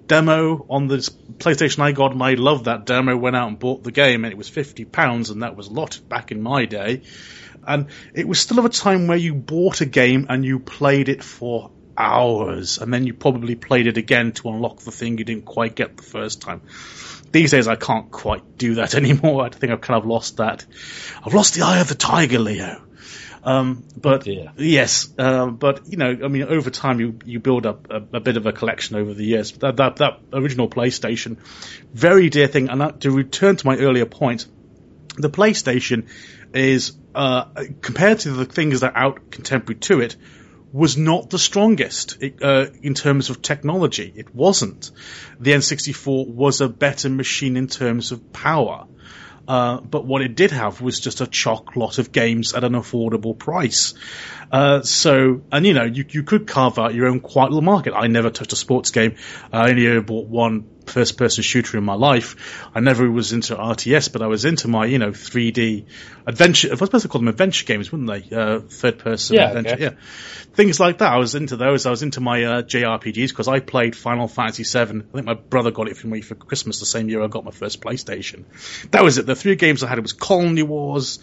[0.10, 0.98] demo on the
[1.38, 3.16] PlayStation I got, and I loved that demo.
[3.16, 5.72] Went out and bought the game, and it was fifty pounds, and that was a
[5.72, 7.04] lot back in my day.
[7.66, 11.08] And it was still of a time where you bought a game and you played
[11.08, 15.24] it for hours, and then you probably played it again to unlock the thing you
[15.24, 16.62] didn't quite get the first time.
[17.32, 19.46] These days, I can't quite do that anymore.
[19.46, 20.66] I think I've kind of lost that.
[21.24, 22.82] I've lost the eye of the tiger, Leo.
[23.44, 24.52] Um, but dear.
[24.58, 28.20] yes, um, but you know, I mean, over time you you build up a, a
[28.20, 29.52] bit of a collection over the years.
[29.54, 31.38] That that that original PlayStation,
[31.94, 32.70] very dear thing.
[32.70, 34.46] And to return to my earlier point,
[35.16, 36.08] the PlayStation
[36.54, 37.46] is uh,
[37.82, 40.16] compared to the things that are out contemporary to it,
[40.72, 44.12] was not the strongest it, uh, in terms of technology.
[44.16, 44.92] It wasn't.
[45.40, 48.88] The N64 was a better machine in terms of power.
[49.50, 52.74] Uh, but what it did have was just a chock lot of games at an
[52.74, 53.96] affordable price.
[54.52, 57.94] Uh, so, and you know, you, you could carve out your own quiet little market.
[57.94, 59.16] I never touched a sports game.
[59.52, 62.66] I only ever bought one first person shooter in my life.
[62.74, 65.86] I never was into RTS, but I was into my, you know, 3D
[66.26, 68.36] adventure, I was supposed to call them adventure games, wouldn't they?
[68.36, 69.84] Uh, third person Yeah, adventure, okay.
[69.84, 69.90] yeah.
[70.54, 71.14] Things like that.
[71.14, 71.86] I was into those.
[71.86, 74.80] I was into my, uh, JRPGs because I played Final Fantasy VII.
[74.80, 77.46] I think my brother got it for me for Christmas the same year I got
[77.46, 78.46] my first PlayStation.
[78.92, 79.26] That was it.
[79.26, 81.20] The three games I had was Colony Wars,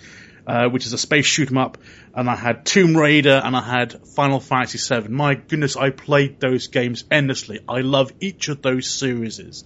[0.47, 1.79] uh, which is a space shoot 'em up,
[2.15, 5.09] and I had Tomb Raider, and I had Final Fantasy VII.
[5.09, 7.61] My goodness, I played those games endlessly.
[7.69, 9.65] I love each of those series.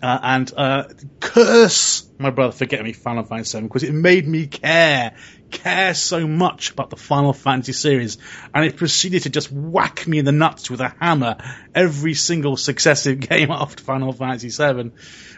[0.00, 0.84] Uh, and uh,
[1.18, 5.14] curse my brother for getting me Final Fantasy VII because it made me care,
[5.50, 8.18] care so much about the Final Fantasy series,
[8.54, 11.36] and it proceeded to just whack me in the nuts with a hammer
[11.74, 14.92] every single successive game after Final Fantasy VII.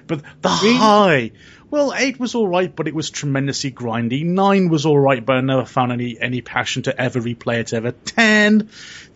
[0.06, 0.74] But the Really?
[0.76, 1.30] high,
[1.70, 4.24] well, eight was all right, but it was tremendously grindy.
[4.24, 7.72] Nine was all right, but I never found any any passion to ever replay it
[7.72, 7.92] ever.
[7.92, 8.68] Ten.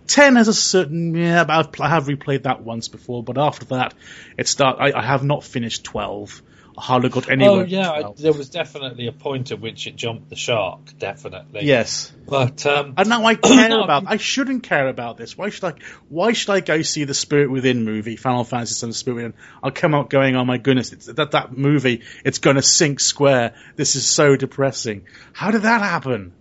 [0.07, 3.67] 10 has a certain, yeah, but I've, I have replayed that once before, but after
[3.67, 3.95] that,
[4.37, 6.43] it start, I, I have not finished 12.
[6.77, 7.63] I hardly got anywhere.
[7.63, 11.65] Oh yeah, I, there was definitely a point at which it jumped the shark, definitely.
[11.65, 12.13] Yes.
[12.27, 15.39] but um, And now I care No, about, I shouldn't care about this.
[15.39, 15.75] Why should I,
[16.09, 19.35] why should I go see the Spirit Within movie, Final Fantasy VII Spirit Within?
[19.63, 23.55] I'll come out going, oh my goodness, it's, that, that movie, it's gonna sink square.
[23.77, 25.07] This is so depressing.
[25.33, 26.33] How did that happen?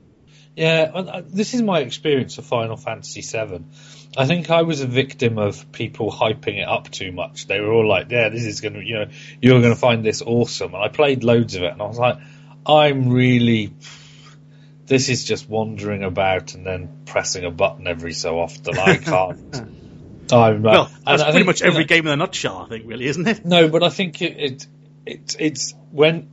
[0.55, 3.63] Yeah, and, this is my experience of Final Fantasy VII.
[4.15, 7.47] I think I was a victim of people hyping it up too much.
[7.47, 9.05] They were all like, "Yeah, this is going to, you know,
[9.41, 11.97] you're going to find this awesome." And I played loads of it, and I was
[11.97, 12.17] like,
[12.67, 13.73] "I'm really,
[14.85, 18.77] this is just wandering about and then pressing a button every so often.
[18.77, 19.55] I can't."
[20.31, 22.69] I'm, uh, Well, that's pretty think, much you every know- game in a nutshell, I
[22.69, 23.45] think, really, isn't it?
[23.45, 24.67] no, but I think it, it,
[25.05, 26.29] it it's when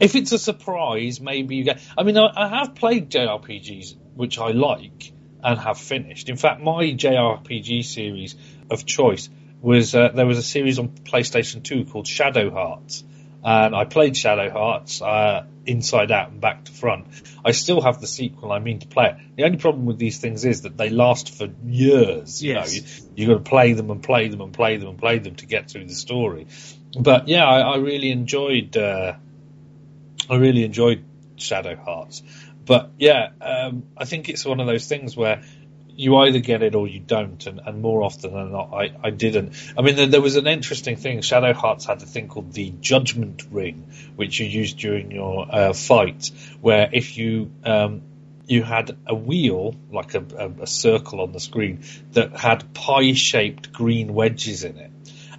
[0.00, 1.80] if it's a surprise, maybe you get.
[1.96, 6.28] I mean, I, I have played JRPGs which I like and have finished.
[6.28, 8.36] In fact, my JRPG series
[8.70, 9.28] of choice
[9.62, 13.04] was uh, there was a series on PlayStation Two called Shadow Hearts,
[13.42, 17.06] and I played Shadow Hearts uh, inside out and back to front.
[17.44, 18.52] I still have the sequel.
[18.52, 19.16] I mean to play it.
[19.36, 22.42] The only problem with these things is that they last for years.
[22.42, 22.74] You Yes.
[22.74, 25.18] know, you, you got to play them and play them and play them and play
[25.18, 26.46] them to get through the story.
[26.98, 28.76] But yeah, I, I really enjoyed.
[28.76, 29.14] Uh,
[30.30, 31.04] I really enjoyed
[31.36, 32.22] Shadow Hearts.
[32.64, 35.42] But yeah, um, I think it's one of those things where
[35.96, 39.10] you either get it or you don't, and, and more often than not, I, I
[39.10, 39.54] didn't.
[39.76, 41.20] I mean, there, there was an interesting thing.
[41.20, 45.72] Shadow Hearts had a thing called the Judgment Ring, which you used during your uh,
[45.72, 48.02] fight, where if you um,
[48.46, 53.72] you had a wheel, like a, a, a circle on the screen, that had pie-shaped
[53.72, 54.90] green wedges in it.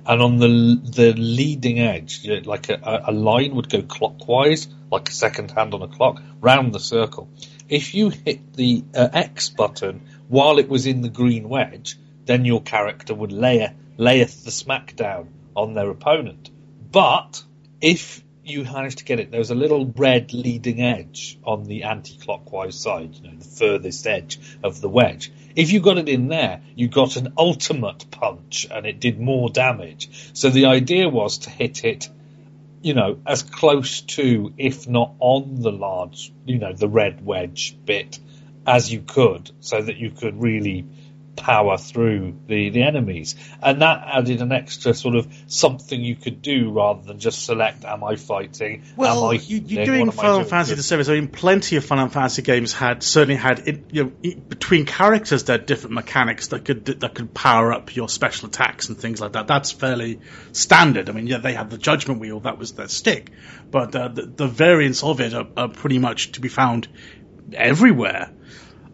[0.05, 5.13] And on the the leading edge, like a, a line would go clockwise, like a
[5.13, 7.29] second hand on a clock, round the circle.
[7.69, 12.45] If you hit the uh, X button while it was in the green wedge, then
[12.45, 16.49] your character would layer layeth the smackdown on their opponent.
[16.91, 17.43] But
[17.79, 21.83] if you managed to get it, there was a little red leading edge on the
[21.83, 25.31] anti-clockwise side, you know, the furthest edge of the wedge.
[25.55, 29.49] If you got it in there, you got an ultimate punch and it did more
[29.49, 30.31] damage.
[30.33, 32.09] So the idea was to hit it,
[32.81, 37.75] you know, as close to, if not on the large, you know, the red wedge
[37.85, 38.19] bit
[38.65, 40.85] as you could so that you could really
[41.41, 43.35] power through the, the enemies.
[43.61, 47.83] And that added an extra sort of something you could do rather than just select,
[47.83, 48.83] am I fighting?
[48.95, 50.49] Well, am I you, you're doing What am I Final doing?
[50.49, 51.09] Fantasy the series.
[51.09, 55.43] I mean, plenty of Final Fantasy games had certainly had it, you know, between characters
[55.45, 59.19] there are different mechanics that could that could power up your special attacks and things
[59.19, 59.47] like that.
[59.47, 60.19] That's fairly
[60.51, 61.09] standard.
[61.09, 63.31] I mean, yeah, they had the Judgment Wheel that was their stick,
[63.69, 66.87] but uh, the, the variants of it are, are pretty much to be found
[67.53, 68.31] everywhere.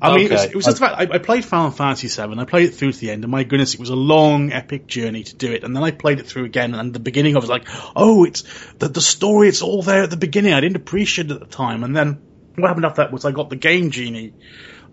[0.01, 2.45] I mean, it was, it was just about, I, I played Final Fantasy VII, I
[2.45, 5.23] played it through to the end, and my goodness, it was a long, epic journey
[5.23, 5.63] to do it.
[5.63, 8.43] And then I played it through again, and the beginning I was like, oh, it's,
[8.77, 10.53] the, the story, it's all there at the beginning.
[10.53, 11.83] I didn't appreciate it at the time.
[11.83, 12.21] And then
[12.55, 14.33] what happened after that was I got the Game Genie,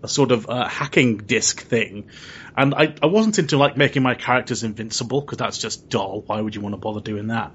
[0.01, 2.09] a sort of uh, hacking disc thing.
[2.57, 6.23] And I, I wasn't into like making my characters invincible, because that's just dull.
[6.25, 7.51] Why would you want to bother doing that?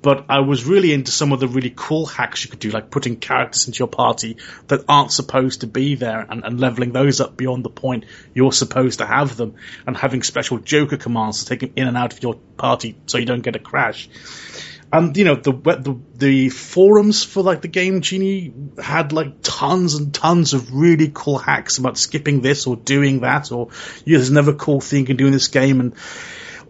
[0.00, 2.90] But I was really into some of the really cool hacks you could do, like
[2.90, 4.36] putting characters into your party
[4.68, 8.52] that aren't supposed to be there and, and leveling those up beyond the point you're
[8.52, 9.54] supposed to have them,
[9.86, 13.18] and having special Joker commands to take them in and out of your party so
[13.18, 14.08] you don't get a crash.
[14.90, 19.94] And you know the the the forums for like the game genie had like tons
[19.94, 23.68] and tons of really cool hacks about skipping this or doing that or
[24.06, 25.94] yeah, there's another cool thing you can do in this game and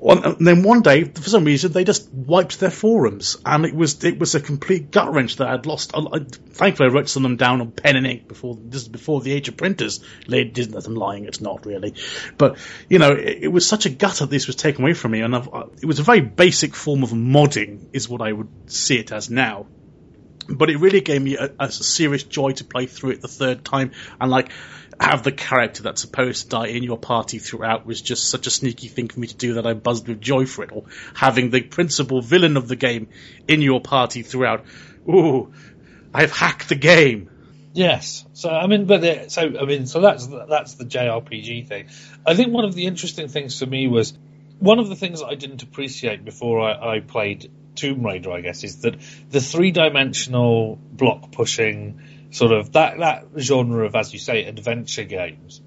[0.00, 4.04] and then one day, for some reason, they just wiped their forums, and it was
[4.04, 5.92] it was a complete gut wrench that I'd lost.
[5.94, 8.82] I, I, thankfully, I wrote some of them down on pen and ink before this
[8.82, 10.00] is before the age of printers.
[10.26, 11.94] Lady Disney, I'm lying, it's not really,
[12.36, 12.58] but
[12.88, 15.22] you know, it, it was such a gut that this was taken away from me,
[15.22, 15.48] and I've,
[15.82, 19.30] it was a very basic form of modding, is what I would see it as
[19.30, 19.66] now
[20.48, 23.64] but it really gave me a, a serious joy to play through it the third
[23.64, 24.50] time and like
[25.00, 28.50] have the character that's supposed to die in your party throughout was just such a
[28.50, 30.70] sneaky thing for me to do that I buzzed with joy for it.
[30.72, 30.84] Or
[31.14, 33.08] having the principal villain of the game
[33.46, 34.64] in your party throughout.
[35.08, 35.52] Ooh,
[36.12, 37.30] I've hacked the game.
[37.74, 38.24] Yes.
[38.32, 41.88] So I mean, but the, so I mean, so that's that's the JRPG thing.
[42.26, 44.14] I think one of the interesting things for me was
[44.58, 48.64] one of the things I didn't appreciate before I, I played Tomb Raider, I guess,
[48.64, 48.96] is that
[49.30, 55.04] the three dimensional block pushing sort of that that genre of, as you say, adventure
[55.04, 55.60] games.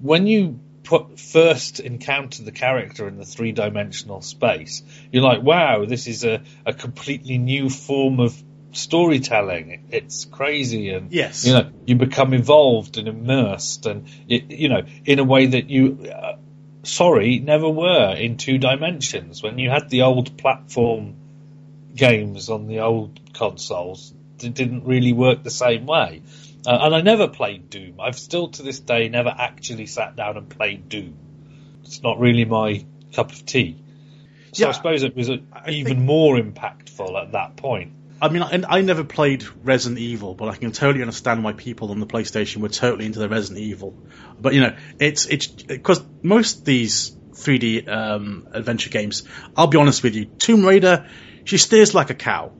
[0.00, 5.84] When you put first encounter the character in the three dimensional space, you're like, wow,
[5.86, 8.40] this is a, a completely new form of
[8.72, 9.86] storytelling.
[9.90, 11.46] It's crazy, and Yes.
[11.46, 15.70] you know, you become involved and immersed, and it, you know, in a way that
[15.70, 16.36] you, uh,
[16.82, 19.42] sorry, never were in two dimensions.
[19.42, 21.14] When you had the old platform
[21.94, 26.22] games on the old consoles, didn't really work the same way.
[26.66, 28.00] Uh, and I never played Doom.
[28.00, 31.14] I've still to this day never actually sat down and played Doom.
[31.82, 33.76] It's not really my cup of tea.
[34.52, 37.92] So Yeah, I suppose it was a, even think- more impactful at that point.
[38.22, 41.90] I mean, I, I never played Resident Evil, but I can totally understand why people
[41.90, 43.94] on the PlayStation were totally into the Resident Evil.
[44.40, 49.24] But you know, it's it's because most of these 3D um, adventure games,
[49.56, 51.06] I'll be honest with you, Tomb Raider,
[51.44, 52.52] she steers like a cow,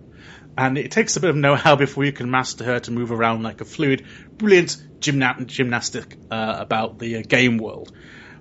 [0.57, 3.43] and it takes a bit of know-how before you can master her to move around
[3.43, 4.05] like a fluid,
[4.37, 7.93] brilliant gymna- gymnastic uh, about the uh, game world.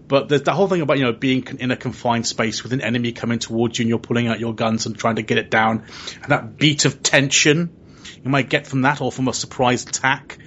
[0.08, 2.82] But there's the whole thing about you know being in a confined space with an
[2.82, 5.50] enemy coming towards you and you're pulling out your guns and trying to get it
[5.50, 5.86] down,
[6.22, 7.76] and that beat of tension
[8.24, 10.38] you might get from that, or from a surprise attack,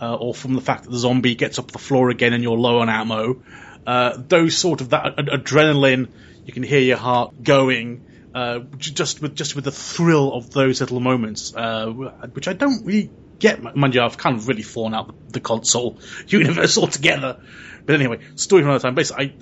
[0.00, 2.58] uh, or from the fact that the zombie gets up the floor again and you're
[2.58, 3.42] low on ammo.
[3.86, 6.08] Uh, those sort of that ad- adrenaline,
[6.44, 8.04] you can hear your heart going.
[8.34, 12.86] Uh, just with just with the thrill of those little moments, uh, which I don't
[12.86, 13.76] really get.
[13.76, 17.40] Mind you, I've kind of really fallen out the, console universe altogether.
[17.84, 18.94] But anyway, story for another time.
[18.94, 19.36] Basically,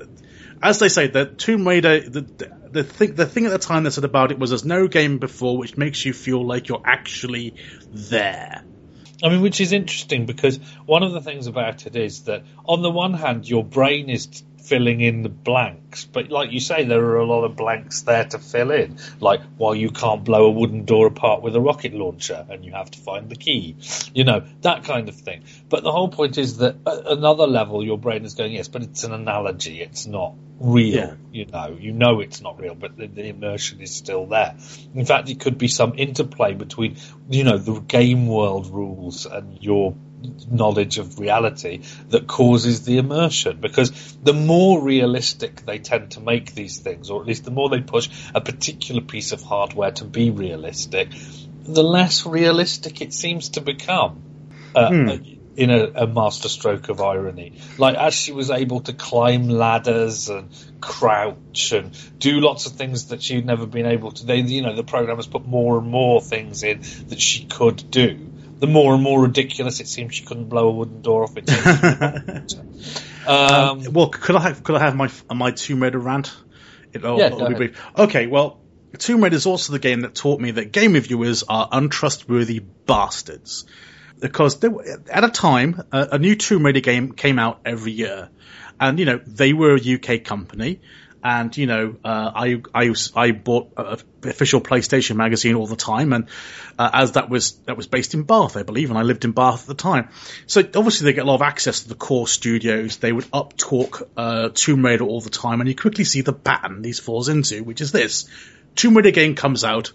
[0.62, 2.22] I, as they say, the Tomb Raider, the,
[2.70, 5.18] the, thing, the thing at the time they said about it was there's no game
[5.18, 7.54] before which makes you feel like you're actually
[7.92, 8.64] there.
[9.22, 12.82] I mean, which is interesting because one of the things about it is that on
[12.82, 17.04] the one hand, your brain is filling in the blanks, but like you say, there
[17.04, 18.98] are a lot of blanks there to fill in.
[19.18, 22.72] Like, why you can't blow a wooden door apart with a rocket launcher, and you
[22.72, 23.76] have to find the key.
[24.14, 25.44] You know that kind of thing.
[25.68, 28.82] But the whole point is that at another level, your brain is going, yes, but
[28.82, 29.80] it's an analogy.
[29.80, 30.94] It's not real.
[30.94, 31.14] Yeah.
[31.32, 34.56] You know, you know it's not real, but the, the immersion is still there.
[34.94, 36.96] In fact, it could be some interplay between,
[37.28, 39.94] you know, the game world rules and your
[40.50, 43.58] knowledge of reality that causes the immersion.
[43.60, 47.68] Because the more realistic they tend to make these things, or at least the more
[47.68, 51.10] they push a particular piece of hardware to be realistic,
[51.64, 54.22] the less realistic it seems to become.
[54.74, 55.18] Uh,
[55.56, 57.52] in a, a masterstroke of irony.
[57.76, 60.48] Like as she was able to climb ladders and
[60.80, 64.26] crouch and do lots of things that she'd never been able to.
[64.26, 68.29] They, you know, the programmers put more and more things in that she could do.
[68.60, 71.50] The more and more ridiculous it seems she couldn't blow a wooden door off its
[73.26, 76.32] um, well, could I have, could I have my my Tomb Raider rant?
[76.92, 77.82] It, oh, Yeah, it'll be brief.
[77.96, 78.60] Okay, well,
[78.98, 83.64] Tomb Raider is also the game that taught me that game reviewers are untrustworthy bastards.
[84.18, 88.28] Because were- at a time, a, a new Tomb Raider game came out every year,
[88.78, 90.80] and you know they were a UK company,
[91.22, 93.72] and you know uh, I I I bought
[94.22, 96.28] official PlayStation magazine all the time, and
[96.78, 99.32] uh, as that was that was based in Bath, I believe, and I lived in
[99.32, 100.08] Bath at the time.
[100.46, 102.96] So obviously they get a lot of access to the core studios.
[102.98, 106.32] They would up talk uh, Tomb Raider all the time, and you quickly see the
[106.32, 108.28] pattern these falls into, which is this:
[108.74, 109.92] Tomb Raider game comes out,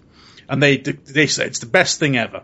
[0.48, 2.44] and they they say it's the best thing ever.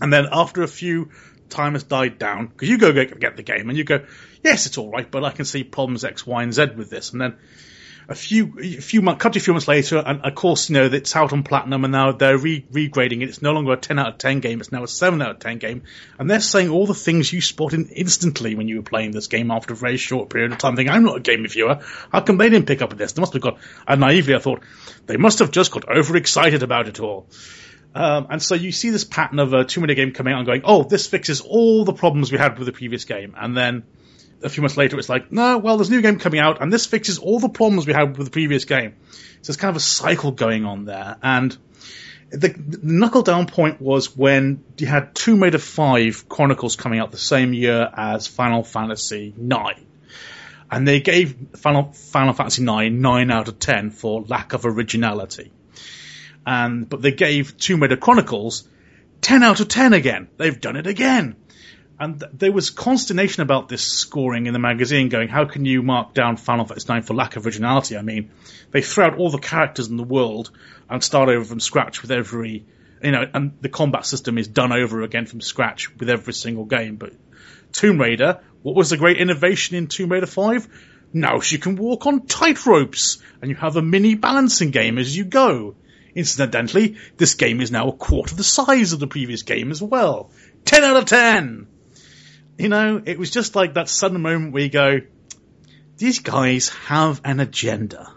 [0.00, 1.10] And then after a few
[1.48, 4.04] time has died down, because you go get, get the game and you go,
[4.42, 7.12] yes, it's all right, but I can see problems X, Y, and Z with this.
[7.12, 7.36] And then
[8.12, 10.84] a few, a few months, cut a few months later, and of course, you know,
[10.84, 13.28] it's out on platinum, and now they're re- regrading it.
[13.28, 15.38] It's no longer a 10 out of 10 game, it's now a 7 out of
[15.40, 15.82] 10 game.
[16.18, 19.50] And they're saying all the things you spotted instantly when you were playing this game
[19.50, 21.80] after a very short period of time, thinking, I'm not a game reviewer.
[22.12, 23.12] How come they didn't pick up on this?
[23.12, 24.62] They must have got, and naively I thought,
[25.06, 27.26] they must have just got overexcited about it all.
[27.94, 30.46] Um, and so you see this pattern of a two minute game coming out and
[30.46, 33.34] going, oh, this fixes all the problems we had with the previous game.
[33.36, 33.84] And then
[34.42, 36.72] a few months later, it's like, no, well, there's a new game coming out and
[36.72, 38.94] this fixes all the problems we had with the previous game.
[39.42, 41.16] So it's kind of a cycle going on there.
[41.22, 41.56] And
[42.30, 47.10] the, the knuckle down point was when you had Tomb Raider 5 Chronicles coming out
[47.10, 49.86] the same year as Final Fantasy 9.
[50.70, 55.52] And they gave Final, Final Fantasy 9 9 out of 10 for lack of originality
[56.46, 58.68] and but they gave Tomb Raider Chronicles
[59.20, 60.28] 10 out of 10 again.
[60.36, 61.36] They've done it again.
[61.98, 65.82] And th- there was consternation about this scoring in the magazine going, how can you
[65.82, 67.96] mark down Final Fantasy 9 for lack of originality?
[67.96, 68.30] I mean,
[68.70, 70.50] they throw out all the characters in the world
[70.88, 72.66] and start over from scratch with every,
[73.02, 76.64] you know, and the combat system is done over again from scratch with every single
[76.64, 76.96] game.
[76.96, 77.12] But
[77.72, 80.68] Tomb Raider, what was the great innovation in Tomb Raider 5?
[81.12, 85.14] Now she can walk on tight ropes and you have a mini balancing game as
[85.14, 85.74] you go.
[86.14, 90.30] Incidentally, this game is now a quarter the size of the previous game as well.
[90.64, 91.66] 10 out of 10!
[92.58, 95.00] You know, it was just like that sudden moment where you go,
[95.96, 98.12] these guys have an agenda.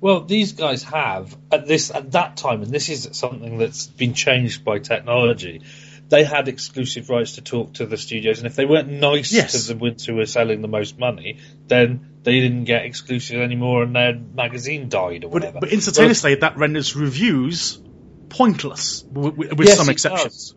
[0.00, 4.12] Well, these guys have at this at that time, and this is something that's been
[4.14, 5.62] changed by technology.
[6.10, 9.52] They had exclusive rights to talk to the studios, and if they weren't nice Yes.
[9.66, 13.82] to the ones who were selling the most money, then they didn't get exclusive anymore,
[13.84, 15.60] and their magazine died or But, whatever.
[15.60, 17.80] but instantaneously, that renders reviews
[18.28, 20.54] pointless, w- w- with Yes, some exceptions.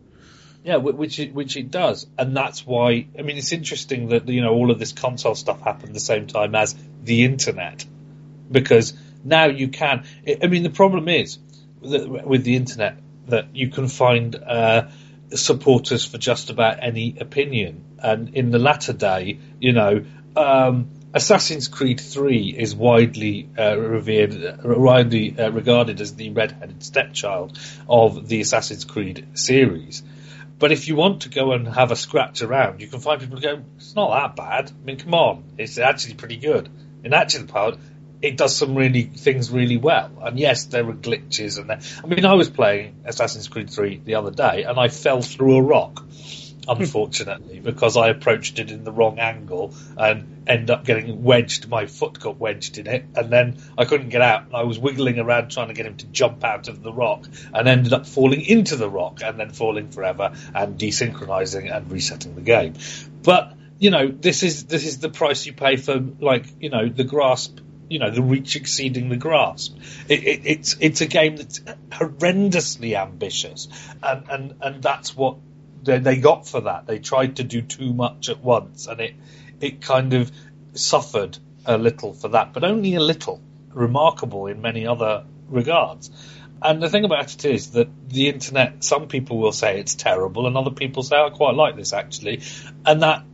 [0.64, 3.06] Yeah, which it, which it does, and that's why.
[3.18, 6.26] I mean, it's interesting that you know all of this console stuff happened the same
[6.26, 7.86] time as the internet,
[8.50, 8.92] because
[9.24, 10.04] now you can.
[10.42, 11.38] I mean, the problem is
[11.80, 12.98] with the internet
[13.28, 14.88] that you can find uh,
[15.30, 20.04] supporters for just about any opinion, and in the latter day, you know.
[20.36, 26.84] Um, Assassin's Creed 3 is widely uh, revered, uh, widely uh, regarded as the red-headed
[26.84, 30.02] stepchild of the Assassin's Creed series.
[30.58, 33.36] But if you want to go and have a scratch around, you can find people
[33.36, 34.70] who go, it's not that bad.
[34.70, 36.68] I mean, come on, it's actually pretty good.
[37.04, 37.78] In actual part,
[38.20, 40.10] it does some really things really well.
[40.20, 44.16] And yes, there were glitches and I mean, I was playing Assassin's Creed 3 the
[44.16, 46.04] other day and I fell through a rock,
[46.78, 51.68] unfortunately, because I approached it in the wrong angle and end up getting wedged.
[51.68, 54.46] My foot got wedged in it, and then I couldn't get out.
[54.52, 57.66] I was wiggling around trying to get him to jump out of the rock, and
[57.66, 62.42] ended up falling into the rock, and then falling forever, and desynchronizing and resetting the
[62.42, 62.74] game.
[63.22, 66.88] But you know, this is this is the price you pay for, like you know,
[66.88, 67.60] the grasp.
[67.88, 69.74] You know, the reach exceeding the grasp.
[70.08, 73.68] It, it, it's it's a game that's horrendously ambitious,
[74.02, 75.38] and and and that's what
[75.82, 76.86] they, they got for that.
[76.86, 79.14] They tried to do too much at once, and it
[79.60, 80.30] it kind of
[80.74, 83.40] suffered a little for that, but only a little.
[83.72, 86.10] Remarkable in many other regards.
[86.60, 90.46] And the thing about it is that the internet, some people will say it's terrible,
[90.46, 92.42] and other people say I quite like this actually,
[92.84, 93.24] and that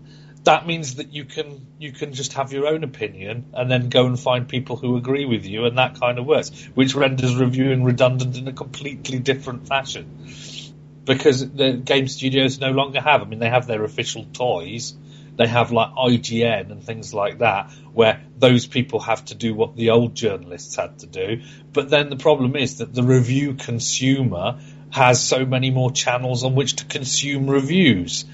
[0.42, 4.07] that means that you can you can just have your own opinion and then go
[4.07, 7.84] and find people who agree with you, and that kind of works, which renders reviewing
[7.84, 10.26] redundant in a completely different fashion
[11.05, 13.22] because the game studios no longer have.
[13.22, 14.94] I mean, they have their official toys.
[15.36, 19.74] They have like IGN and things like that, where those people have to do what
[19.76, 21.42] the old journalists had to do.
[21.72, 26.55] But then the problem is that the review consumer has so many more channels on
[26.55, 28.24] which to consume reviews,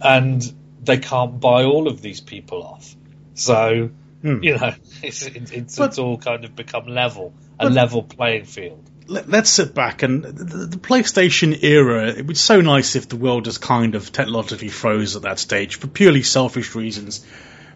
[0.00, 0.42] and
[0.82, 2.96] they can't buy all of these people off.
[3.34, 3.90] So,
[4.22, 4.42] hmm.
[4.42, 8.02] you know, it's, it's, it's, But- it's all kind of become level, a But- level
[8.02, 8.90] playing field.
[9.06, 12.08] Let, let's sit back and the, the PlayStation era.
[12.08, 15.76] It was so nice if the world just kind of technologically froze at that stage
[15.76, 17.24] for purely selfish reasons,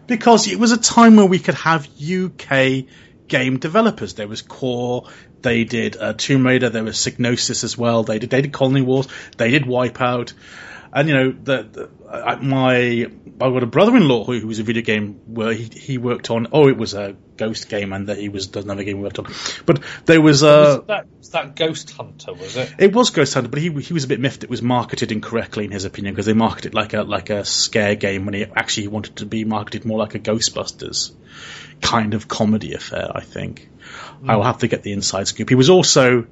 [0.07, 2.85] because it was a time where we could have UK
[3.27, 4.13] game developers.
[4.13, 5.07] There was Core,
[5.41, 8.03] they did uh, Tomb Raider, there was Psygnosis as well.
[8.03, 9.07] They did they did Colony Wars,
[9.37, 10.33] they did Wipeout,
[10.93, 13.07] and you know the, the my
[13.41, 16.47] I've got a brother-in-law who, who was a video game where he, he worked on.
[16.51, 19.25] Oh, it was a Ghost game, and that he was another game he worked on.
[19.65, 22.73] But there was uh, was that, was that Ghost Hunter, was it?
[22.77, 24.43] it was Ghost Hunter, but he he was a bit miffed.
[24.43, 27.45] It was marketed incorrectly in his opinion because they marketed it like a like a
[27.45, 31.13] scare game when he actually wanted to be marketed more like a Ghostbusters
[31.81, 33.11] kind of comedy affair.
[33.15, 33.69] I think
[34.27, 35.49] I will have to get the inside scoop.
[35.49, 36.27] He was also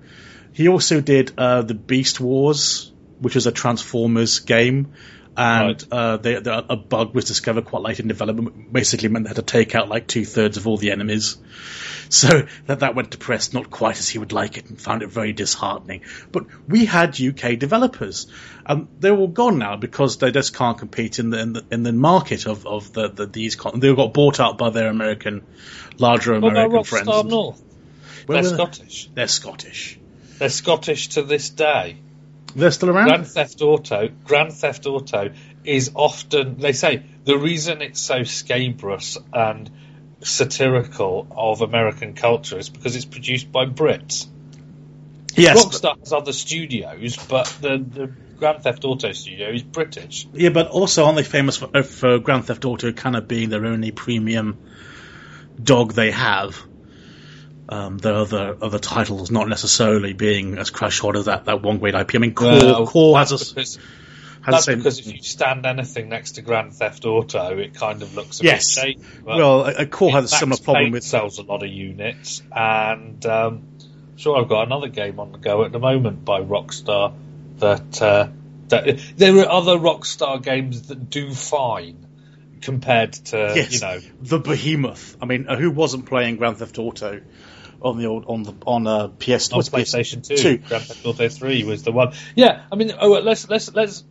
[0.54, 2.89] he also did uh, the Beast Wars,
[3.20, 4.94] which was a Transformers game.
[5.38, 5.86] And Right.
[5.92, 8.74] uh, they, they, a bug was discovered quite late in development.
[8.74, 11.38] Basically, meant they had to take out like two thirds of all the enemies.
[12.12, 15.04] So that that went to press not quite as he would like it and found
[15.04, 16.02] it very disheartening.
[16.32, 18.26] But we had UK developers,
[18.66, 21.84] and they're all gone now because they just can't compete in the in the, in
[21.84, 23.56] the market of of the, the these.
[23.56, 25.46] Con- they got bought out by their American,
[26.00, 27.08] larger American friends.
[27.26, 27.62] North?
[28.28, 28.56] They're were they?
[28.56, 29.10] Scottish.
[29.14, 30.00] They're Scottish.
[30.40, 31.98] They're Scottish to this day.
[32.56, 33.08] They're still around.
[33.08, 35.32] Grand Theft Auto, Grand Theft Auto
[35.64, 39.70] is often they say the reason it's so scabrous and
[40.22, 44.28] satirical of American culture is because it's produced by Brits.
[45.36, 50.28] yes, Rockstar has other studios, but the, the Grand Theft Auto studio is British.
[50.34, 53.66] Yeah, but also aren't they famous for, for Grand Theft Auto kind of being their
[53.66, 54.58] only premium
[55.62, 56.62] dog they have?
[57.72, 61.78] Um, the other other titles not necessarily being as crash hot as that, that one
[61.78, 62.16] great IP.
[62.16, 63.38] I mean, Core, Well, Core has a.
[63.38, 63.86] because, has
[64.48, 64.80] that's the same.
[64.80, 68.44] because if you stand anything next to Grand Theft Auto, it kind of looks a
[68.46, 68.74] Yes.
[68.76, 69.02] bit shaky.
[69.24, 71.04] well, a, Core has a similar problem with.
[71.04, 73.68] sells a lot of units, and um,
[74.16, 77.14] sure, I've got another game on the go at the moment by Rockstar
[77.60, 78.30] that uh,
[78.70, 82.08] that there are other Rockstar games that do fine
[82.62, 85.18] compared to Yes, you know the behemoth.
[85.22, 87.22] I mean, uh, who wasn't playing Grand Theft Auto
[87.82, 90.38] on the old on the on uh, PS on PlayStation PS2.
[90.38, 90.58] 2.
[90.60, 92.14] Grand Theft Auto 3 was the one.
[92.36, 94.04] Yeah, I mean, oh, let's let's let's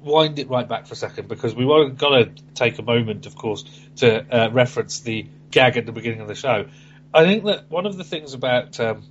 [0.00, 3.26] wind it right back for a second because we were going to take a moment,
[3.26, 3.64] of course,
[3.96, 6.66] to uh, reference the gag at the beginning of the show.
[7.12, 9.04] I think that one of the things about um,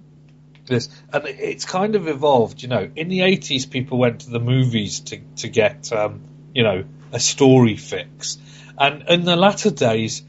[0.66, 2.62] this, and it's kind of evolved.
[2.62, 6.22] You know, in the eighties, people went to the movies to to get um,
[6.54, 8.38] you know a story fix,
[8.78, 10.24] and in the latter days,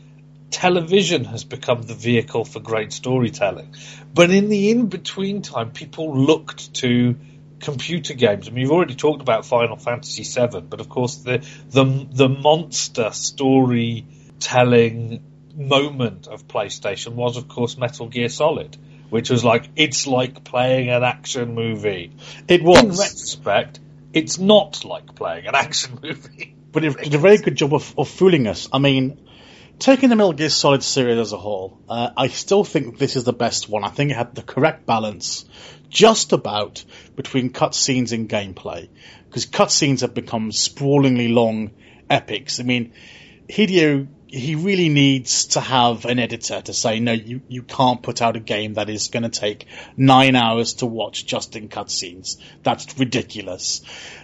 [0.51, 3.75] television has become the vehicle for great storytelling.
[4.15, 7.17] But in the in between time, people looked to
[7.61, 8.49] computer games.
[8.49, 12.29] I mean, you've already talked about Final Fantasy VII, but of course the the the
[12.29, 15.23] monster storytelling
[15.55, 18.77] moment of PlayStation was, of course, Metal Gear Solid,
[19.11, 22.13] which was like it's like playing an action movie.
[22.47, 22.79] It was.
[22.79, 23.81] In retrospect,
[24.13, 26.55] it's not like playing an action movie.
[26.73, 28.69] but it did a very good job of, of fooling us.
[28.73, 29.28] I mean,
[29.79, 33.25] taking the Metal Gear Solid series as a whole, uh, I still think this is
[33.25, 33.85] the best one.
[33.85, 35.45] I think it had the correct balance,
[35.89, 36.85] just about
[37.17, 38.89] between cutscenes and gameplay,
[39.29, 41.71] because cutscenes have become sprawlingly long
[42.11, 42.61] epics.
[42.61, 42.93] I mean,
[43.49, 48.21] Hideo, he really needs to have an editor to say, no, you, you can't put
[48.21, 52.37] out a game that is going to take nine hours to watch just in cutscenes.
[52.63, 53.81] That's ridiculous.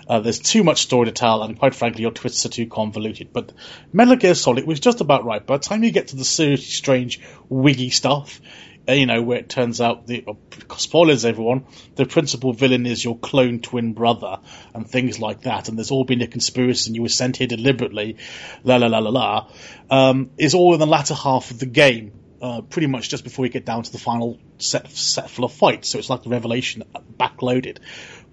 [0.07, 3.33] Uh, there's too much story to tell, and quite frankly, your twists are too convoluted.
[3.33, 3.53] But
[3.95, 5.45] Metal Gear Solid was just about right.
[5.45, 8.43] By the time you get to the seriously strange, wiggy stuff,
[8.89, 10.35] you know, where it turns out the uh,
[10.77, 14.41] spoilers, everyone, the principal villain is your clone twin brother
[14.75, 17.47] and things like that, and there's all been a conspiracy and you were sent here
[17.47, 18.17] deliberately,
[18.63, 19.49] la la la la la,
[19.91, 22.13] um, is all in the latter half of the game.
[22.43, 25.53] Uh, pretty much just before we get down to the final set set full of
[25.53, 26.83] fights, so it's like the revelation
[27.19, 27.79] backloaded.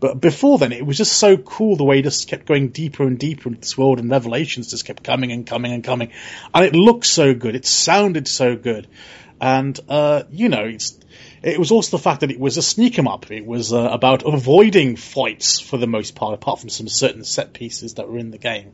[0.01, 3.03] But before then, it was just so cool the way it just kept going deeper
[3.03, 6.11] and deeper into this world, and revelations just kept coming and coming and coming,
[6.53, 8.87] and it looked so good, it sounded so good,
[9.41, 10.71] and uh, you know,
[11.41, 13.31] it was also the fact that it was a sneak 'em up.
[13.31, 17.51] It was uh, about avoiding fights for the most part, apart from some certain set
[17.51, 18.73] pieces that were in the game.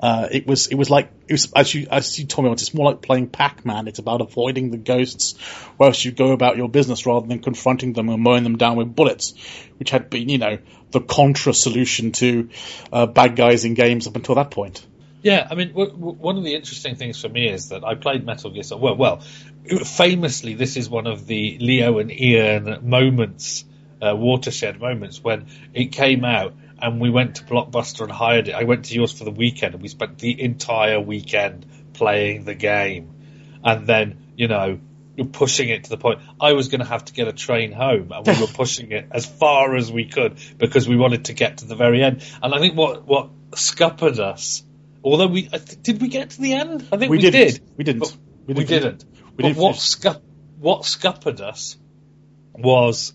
[0.00, 2.62] Uh, it was it was like it was as you as you told me once.
[2.62, 3.86] It's more like playing Pac Man.
[3.86, 5.34] It's about avoiding the ghosts,
[5.76, 8.94] whilst you go about your business rather than confronting them and mowing them down with
[8.94, 9.34] bullets,
[9.78, 10.58] which had been you know
[10.90, 12.48] the contra solution to
[12.90, 14.86] uh, bad guys in games up until that point.
[15.22, 17.94] Yeah, I mean, w- w- one of the interesting things for me is that I
[17.94, 18.82] played Metal Gear Solid.
[18.82, 19.20] Well, well,
[19.84, 23.64] famously, this is one of the Leo and Ian moments,
[24.00, 28.54] uh, watershed moments, when it came out and we went to Blockbuster and hired it.
[28.54, 32.54] I went to yours for the weekend and we spent the entire weekend playing the
[32.54, 33.14] game.
[33.64, 34.78] And then, you know,
[35.16, 36.20] you're pushing it to the point.
[36.40, 39.08] I was going to have to get a train home, and we were pushing it
[39.10, 42.22] as far as we could because we wanted to get to the very end.
[42.40, 44.62] And I think what what scuppered us,
[45.10, 46.86] although we th- did we get to the end?
[46.92, 47.52] I think we, didn't.
[47.54, 47.70] did.
[47.76, 48.00] We didn't.
[48.00, 48.98] But We we didn't.
[48.98, 49.36] didn't.
[49.36, 49.82] We didn't what finish.
[49.82, 50.22] scup-
[50.58, 51.76] what scuppered us
[52.54, 53.12] was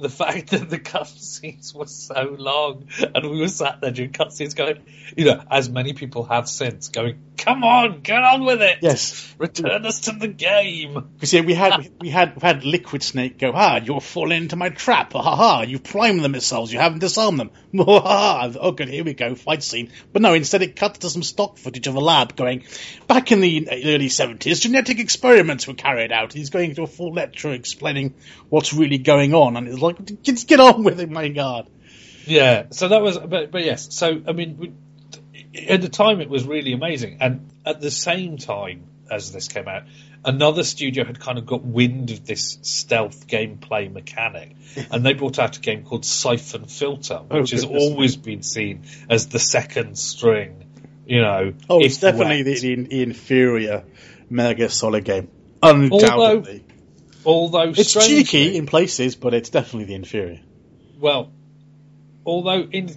[0.00, 4.56] the fact that the cutscenes were so long, and we were sat there during cutscenes
[4.56, 4.82] going,
[5.16, 8.78] you know, as many people have since, going, "Come on, get on with it!
[8.80, 9.34] Yes.
[9.38, 13.38] return us to the game." Because yeah, we had we had we had Liquid Snake
[13.38, 16.78] go, ah, you're falling into my trap, ha ha ha, you've primed the missiles, you
[16.78, 19.90] haven't disarmed them, ha ha, oh good, here we go, fight scene.
[20.12, 22.64] But no, instead it cuts to some stock footage of a lab going,
[23.06, 26.32] back in the early 70s, genetic experiments were carried out.
[26.32, 28.14] He's going into a full lecture explaining
[28.48, 29.89] what's really going on, and it's like,
[30.22, 31.68] just get on with it, my god.
[32.26, 34.72] Yeah, so that was, but, but yes, so I mean, we,
[35.68, 39.66] at the time it was really amazing, and at the same time as this came
[39.66, 39.82] out,
[40.24, 44.54] another studio had kind of got wind of this stealth gameplay mechanic,
[44.90, 48.84] and they brought out a game called Syphon Filter, Oh, which has always been seen
[49.08, 50.64] as the second string,
[51.06, 51.54] you know.
[51.68, 52.60] Oh, it's definitely wet.
[52.60, 53.84] the, the inferior
[54.28, 55.28] Mega Solid game.
[55.62, 56.10] Undoubtedly.
[56.10, 56.60] Although
[57.70, 60.40] it's strangely- cheeky in places, but it's definitely the inferior.
[60.98, 61.30] Well,
[62.24, 62.90] although in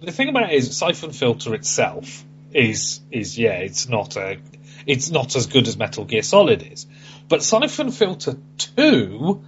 [0.00, 4.38] the thing about it is Syphon Filter itself is is yeah, it's not a
[4.86, 6.86] it's not as good as Metal Gear Solid is,
[7.28, 9.44] but Syphon Filter Two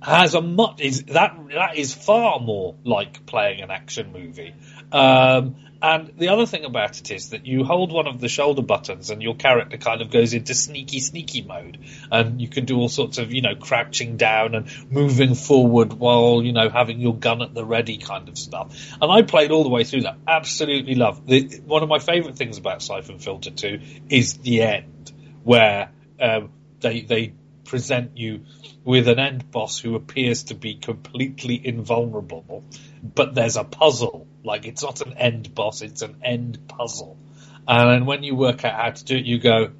[0.00, 4.54] has a much is that that is far more like playing an action movie.
[4.92, 8.62] Um, and the other thing about it is that you hold one of the shoulder
[8.62, 11.78] buttons and your character kind of goes into sneaky, sneaky mode.
[12.08, 16.40] And you can do all sorts of, you know, crouching down and moving forward while,
[16.44, 18.94] you know, having your gun at the ready kind of stuff.
[19.00, 20.18] And I played all the way through that.
[20.28, 21.26] Absolutely love.
[21.26, 25.10] The, one of my favourite things about Syphon Filter 2 is the end,
[25.42, 25.90] where
[26.20, 27.34] um, they, they
[27.64, 28.44] present you
[28.84, 32.62] with an end boss who appears to be completely invulnerable,
[33.02, 34.28] but there's a puzzle.
[34.44, 37.16] Like it's not an end boss, it's an end puzzle.
[37.66, 39.70] And then when you work out how to do it, you go,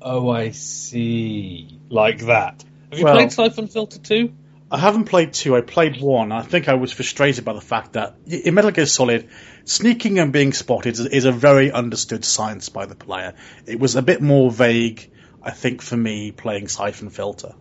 [0.00, 2.64] "Oh, I see," like that.
[2.90, 4.32] Have you Well- played Syphon Filter 2?
[4.70, 5.54] I haven't played two.
[5.54, 6.32] I played one.
[6.32, 9.28] I think I was frustrated by the fact that in Metal Gear Solid,
[9.64, 13.34] sneaking and being spotted is a very understood science by the player.
[13.66, 15.10] It was a bit more vague,
[15.42, 17.54] I think, for me playing Syphon Filter.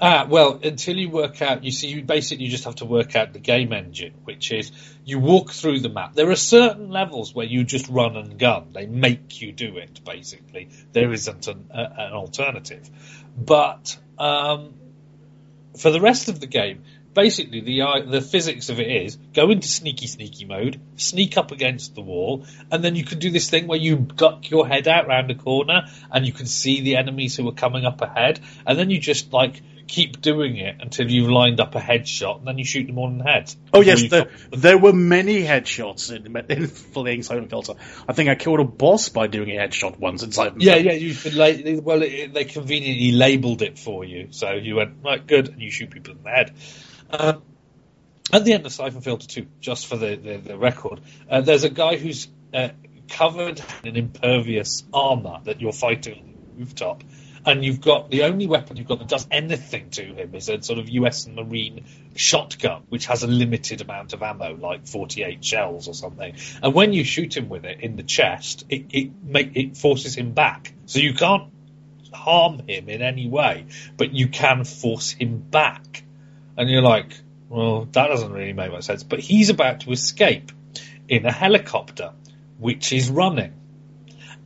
[0.00, 3.32] Ah, well, until you work out, you see, you basically just have to work out
[3.32, 4.72] the game engine, which is
[5.04, 6.14] you walk through the map.
[6.14, 8.68] There are certain levels where you just run and gun.
[8.72, 10.68] They make you do it, basically.
[10.92, 12.88] There isn't an, a, an alternative.
[13.36, 14.74] But um,
[15.76, 16.82] for the rest of the game,
[17.16, 21.50] basically the uh, the physics of it is go into sneaky sneaky mode, sneak up
[21.50, 24.86] against the wall, and then you can do this thing where you duck your head
[24.86, 28.38] out round a corner and you can see the enemies who are coming up ahead,
[28.64, 32.46] and then you just like keep doing it until you've lined up a headshot, and
[32.46, 33.54] then you shoot them all in the head.
[33.72, 34.08] Oh yes, you
[34.50, 37.74] there, were many headshots in, in playing Syphon Filter.
[38.08, 40.88] I think I killed a boss by doing a headshot once in Syphon Yeah, Filter.
[40.90, 44.96] yeah, you could la- well, it, they conveniently labelled it for you, so you went
[45.04, 46.52] right, good, and you shoot people in the head.
[47.10, 47.42] Um,
[48.32, 51.00] at the end of Syphon Filter 2, just for the, the, the record,
[51.30, 52.70] uh, there's a guy who's uh,
[53.08, 57.04] covered in impervious armour that you're fighting on the rooftop,
[57.44, 60.60] and you've got the only weapon you've got that does anything to him is a
[60.60, 61.84] sort of US Marine
[62.16, 66.34] shotgun, which has a limited amount of ammo, like 48 shells or something.
[66.60, 70.16] And when you shoot him with it in the chest, it it, make, it forces
[70.16, 71.52] him back, so you can't
[72.12, 76.02] harm him in any way, but you can force him back.
[76.56, 77.12] And you're like,
[77.48, 79.02] well, that doesn't really make much sense.
[79.02, 80.52] But he's about to escape
[81.08, 82.12] in a helicopter,
[82.58, 83.52] which is running.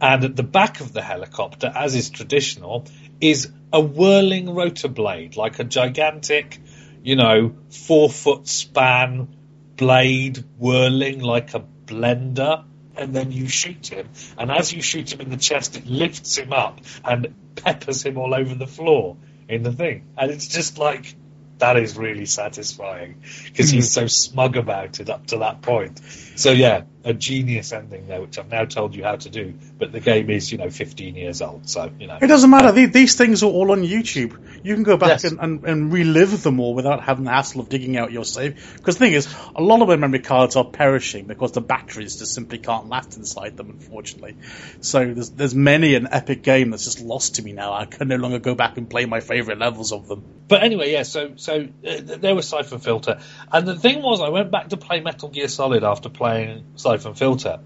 [0.00, 2.86] And at the back of the helicopter, as is traditional,
[3.20, 6.58] is a whirling rotor blade, like a gigantic,
[7.02, 9.36] you know, four foot span
[9.76, 12.64] blade whirling like a blender.
[12.96, 16.36] And then you shoot him, and as you shoot him in the chest, it lifts
[16.36, 19.16] him up and peppers him all over the floor
[19.48, 20.08] in the thing.
[20.18, 21.14] And it's just like,
[21.60, 24.00] that is really satisfying because he's hmm.
[24.00, 26.00] so smug about it up to that point.
[26.40, 29.54] So yeah, a genius ending there, which I've now told you how to do.
[29.78, 32.18] But the game is, you know, 15 years old, so you know.
[32.20, 32.72] It doesn't matter.
[32.72, 34.38] The- These things are all on YouTube.
[34.64, 35.24] You can go back Yes.
[35.24, 38.54] and, and, and relive them all without having the hassle of digging out your save.
[38.76, 42.16] Because the thing is, a lot of my memory cards are perishing because the batteries
[42.18, 44.36] just simply can't last inside them, unfortunately.
[44.80, 47.74] So there's, there's many an epic game that's just lost to me now.
[47.74, 50.24] I can no longer go back and play my favourite levels of them.
[50.48, 51.04] But anyway, yeah.
[51.04, 53.20] So so uh, there was Syphon Filter,
[53.52, 56.29] and the thing was, I went back to play Metal Gear Solid after playing
[56.76, 57.60] Syphon Filter,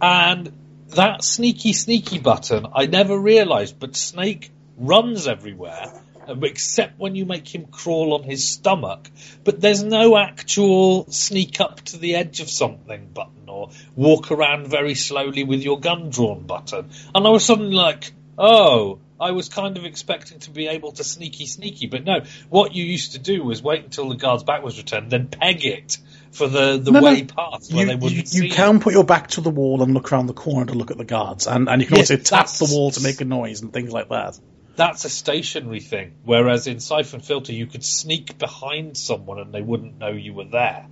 [0.00, 0.52] and
[0.90, 5.92] that sneaky sneaky button I never realised, but Snake runs everywhere.
[6.28, 9.10] uh, Except when you make him crawl on his stomach,
[9.44, 14.68] but there's no actual sneak up to the edge of something button or walk around
[14.68, 16.90] very slowly with your gun drawn button.
[17.14, 21.04] And I was suddenly like, oh, I was kind of expecting to be able to
[21.04, 22.20] sneaky sneaky, but no.
[22.50, 25.64] What you used to do was wait until the guard's back was returned, then peg
[25.64, 25.98] it
[26.36, 27.06] for the, the No, no.
[27.06, 29.82] way past where You, they wouldn't you see can put your back to the wall
[29.82, 32.10] and look around the corner to look at the guards, and, and you can Yes,
[32.10, 34.38] also tap the wall to make a noise and things like that.
[34.76, 39.62] That's a stationary thing, whereas in Syphon Filter you could sneak behind someone and they
[39.62, 40.86] wouldn't know you were there.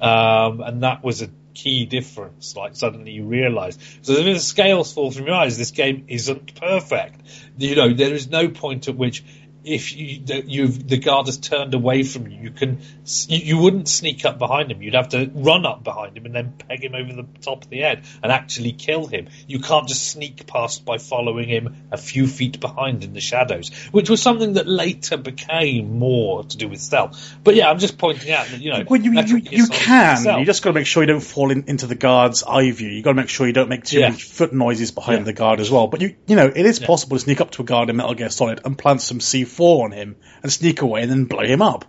[0.00, 2.56] Um, and that was a key difference.
[2.56, 3.76] Like suddenly you realise.
[4.00, 7.20] So if the scales fall from your eyes, this game isn't perfect.
[7.58, 9.22] You know, there is no point at which
[9.70, 12.80] if you you've the guard has turned away from you, you can
[13.28, 14.82] you, you wouldn't sneak up behind him.
[14.82, 17.70] You'd have to run up behind him and then peg him over the top of
[17.70, 19.28] the head and actually kill him.
[19.46, 23.70] You can't just sneak past by following him a few feet behind in the shadows,
[23.92, 27.36] which was something that later became more to do with stealth.
[27.44, 30.38] But yeah, I'm just pointing out that you know Well, you, you, you can.
[30.40, 32.88] You just got to make sure you don't fall in, into the guard's eye view.
[32.88, 34.08] You got to make sure you don't make too Yeah.
[34.10, 35.24] many foot noises behind Yeah.
[35.24, 35.86] the guard as well.
[35.86, 38.14] But you, you know, it is possible to sneak up to a guard in Metal
[38.14, 39.20] Gear Solid and plant some
[39.60, 41.84] C4 on him and sneak away and then blow him up.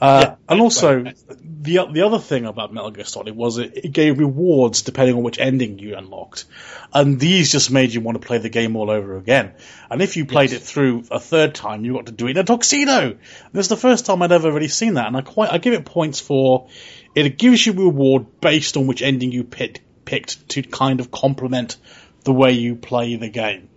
[0.00, 1.16] Uh, Yeah, and also, right.
[1.28, 5.22] the the other thing about Metal Gear Solid was it, it gave rewards depending on
[5.22, 6.46] which ending you unlocked,
[6.94, 9.52] and these just made you want to play the game all over again.
[9.90, 10.62] And if you played Yes.
[10.62, 13.18] it through a third time, you got to do it in a tuxedo.
[13.52, 15.74] This is the first time I'd ever really seen that, and I quite I give
[15.74, 16.68] it points for
[17.14, 21.76] it gives you reward based on which ending you picked picked to kind of complement
[22.24, 23.68] the way you play the game.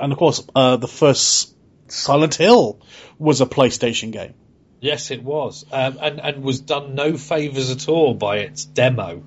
[0.00, 1.54] And of course, uh, the first
[1.88, 2.80] Silent Hill
[3.18, 4.34] was a PlayStation game.
[4.80, 9.22] Yes, it was, um, and and was done no favors at all by its demo,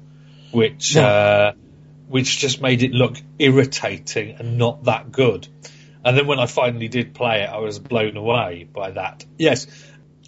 [0.52, 1.04] which No.
[1.04, 1.52] uh,
[2.08, 5.48] which just made it look irritating and not that good.
[6.04, 9.26] And then when I finally did play it, I was blown away by that.
[9.38, 9.68] Yes,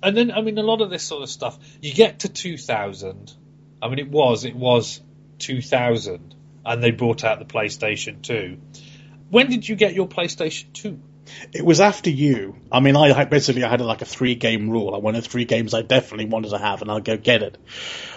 [0.04, 1.58] and then I mean a lot of this sort of stuff.
[1.82, 3.32] You get to 2000.
[3.82, 5.02] I mean, it was it was
[5.40, 8.58] 2000, and they brought out the PlayStation 2.
[9.30, 11.00] When did you get your PlayStation 2?
[11.54, 12.56] It was after you.
[12.72, 14.94] I mean, I basically I had like a three game rule.
[14.96, 17.58] I wanted three games I definitely wanted to have, and I'll go get it.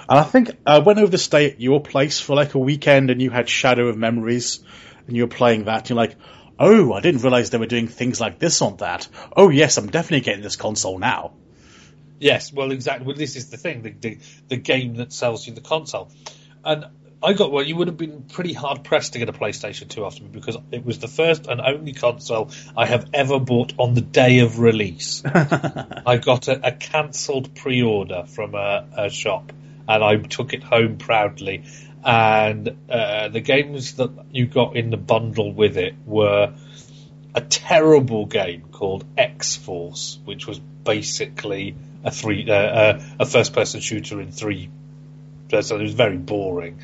[0.08, 3.10] And I think I went over to stay at your place for like a weekend,
[3.10, 4.64] and you had Shadow of Memories,
[5.06, 5.80] and you were playing that.
[5.80, 6.16] And You're like,
[6.58, 9.08] oh, I didn't realize they were doing things like this on that.
[9.36, 11.34] Oh yes, I'm definitely getting this console now.
[12.20, 13.06] Yes, well, exactly.
[13.06, 16.10] Well, this is the thing: the, the the game that sells you the console.
[16.64, 16.86] And
[17.24, 17.64] I got well.
[17.64, 20.58] You would have been pretty hard pressed to get a PlayStation Two after me because
[20.70, 24.58] it was the first and only console I have ever bought on the day of
[24.58, 25.22] release.
[25.26, 29.52] I got a, a cancelled pre-order from a, a shop,
[29.88, 31.64] and I took it home proudly.
[32.04, 36.54] And uh, the games that you got in the bundle with it were
[37.34, 43.54] a terrible game called X Force, which was basically a three uh, uh, a first
[43.54, 44.68] person shooter in three.
[45.48, 46.80] So it was very boring.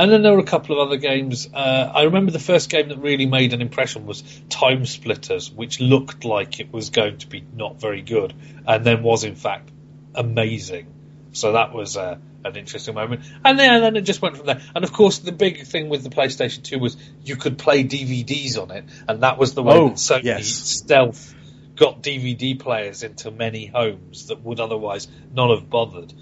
[0.00, 1.46] And then there were a couple of other games.
[1.52, 5.78] Uh, I remember the first game that really made an impression was Time Splitters, which
[5.78, 8.32] looked like it was going to be not very good,
[8.66, 9.70] and then was in fact
[10.14, 10.86] amazing.
[11.32, 13.26] So that was uh, an interesting moment.
[13.44, 14.62] And then, and then it just went from there.
[14.74, 18.56] And of course, the big thing with the PlayStation 2 was you could play DVDs
[18.56, 20.46] on it, and that was the way Oh, that Sony yes.
[20.46, 21.34] stealth
[21.80, 26.12] got DVD players into many homes that would otherwise not have bothered.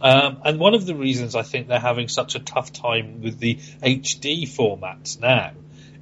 [0.00, 3.38] Um, and one of the reasons I think they're having such a tough time with
[3.38, 5.52] the HD formats now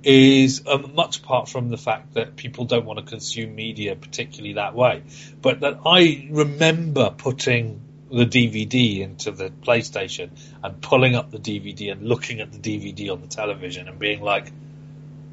[0.05, 4.55] is um, much apart from the fact that people don't want to consume media particularly
[4.55, 5.03] that way,
[5.43, 7.81] but that I remember putting
[8.13, 10.31] the DVD into the PlayStation
[10.63, 14.23] and pulling up the DVD and looking at the DVD on the television and being
[14.23, 14.53] like,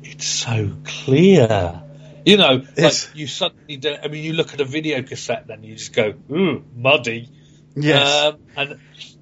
[0.01, 1.84] it's so clear.
[2.28, 3.07] You know, Yes.
[3.07, 5.93] like you suddenly don't, I mean, you look at a video cassette then you just
[5.93, 7.30] go, ooh, muddy.
[7.75, 8.25] Yes.
[8.25, 8.80] Um, and,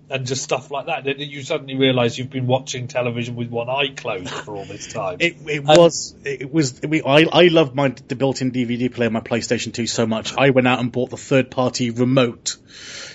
[0.09, 1.03] and just stuff like that.
[1.03, 4.91] Then you suddenly realise you've been watching television with one eye closed for all this
[4.91, 5.17] time.
[5.19, 9.13] It, it was it was we, I I love my the built-in DVD player on
[9.13, 10.35] my PlayStation 2 so much.
[10.37, 12.57] I went out and bought the third-party remote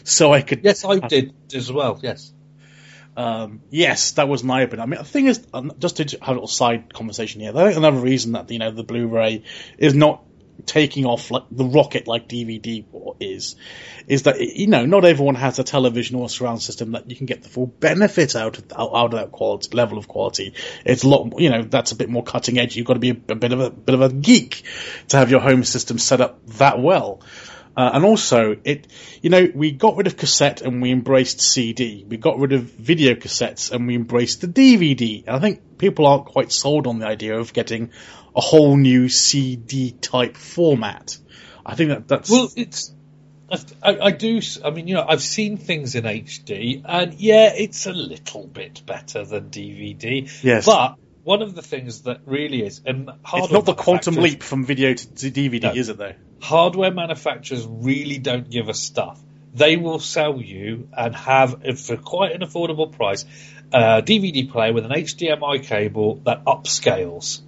[0.04, 0.62] so I could.
[0.64, 1.98] yes, I did as well.
[2.02, 2.32] Yes.
[3.20, 4.80] Um, yes, that was my opinion.
[4.80, 7.50] I mean, the thing is, um, just to have a little side conversation here.
[7.54, 9.42] I think another reason that you know the Blu-ray
[9.76, 10.24] is not
[10.64, 12.82] taking off like the rocket like DVD
[13.20, 13.56] is,
[14.06, 17.16] is that you know not everyone has a television or a surround system that you
[17.16, 20.54] can get the full benefit out of out, out of that quality level of quality.
[20.86, 22.74] It's a lot, you know, that's a bit more cutting edge.
[22.74, 24.64] You've got to be a, a bit of a bit of a geek
[25.08, 27.20] to have your home system set up that well.
[27.80, 28.86] Uh, and also, it,
[29.22, 32.04] you know, we got rid of cassette and we embraced CD.
[32.06, 35.24] We got rid of video cassettes and we embraced the DVD.
[35.26, 37.90] And I think people aren't quite sold on the idea of getting
[38.36, 41.16] a whole new CD type format.
[41.64, 42.94] I think that that's Well, it's.
[43.82, 44.42] I, I do.
[44.62, 48.82] I mean, you know, I've seen things in HD, and yeah, it's a little bit
[48.84, 50.30] better than DVD.
[50.42, 50.66] Yes.
[50.66, 54.42] But one of the things that really is, and hardware it's not the quantum leap
[54.42, 55.72] from video to, to DVD, No.
[55.74, 56.14] is it though?
[56.40, 59.20] hardware manufacturers really don't give a stuff.
[59.54, 63.24] They will sell you and have, for quite an affordable price,
[63.72, 67.40] a DVD player with an HDMI cable that upscales.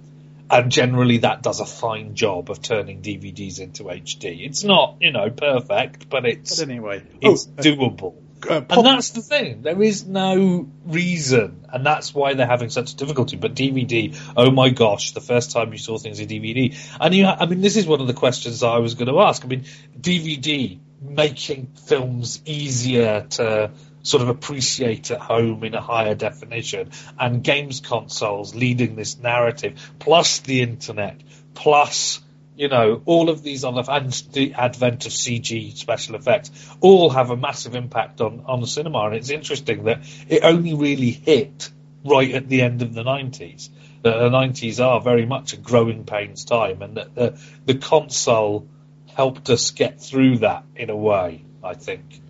[0.51, 4.45] And generally that does a fine job of turning DVDs into HD.
[4.45, 8.13] It's not, you know, perfect, but it's, But anyway, it's oh, uh, doable.
[8.49, 9.61] Uh, And that's the thing.
[9.61, 13.37] There is no reason, and that's why they're having such difficulty.
[13.37, 17.25] But DVD, oh my gosh, the first time you saw things in DVD, and you,
[17.25, 19.43] I mean, this is one of the questions I was going to ask.
[19.43, 19.65] I mean,
[19.99, 23.71] DVD making films easier to
[24.03, 29.93] sort of appreciate at home in a higher definition, and games consoles leading this narrative,
[29.99, 31.21] plus the internet,
[31.53, 32.19] plus
[32.55, 36.51] you know, all of these other, and the advent of CG special effects,
[36.81, 39.05] all have a massive impact on, on the cinema.
[39.05, 41.69] And it's interesting that it only really hit
[42.05, 43.69] right at the end of the 90s.
[44.01, 48.67] The, the 90s are very much a growing pains time, and that the, the console
[49.07, 52.21] helped us get through that in a way, I think.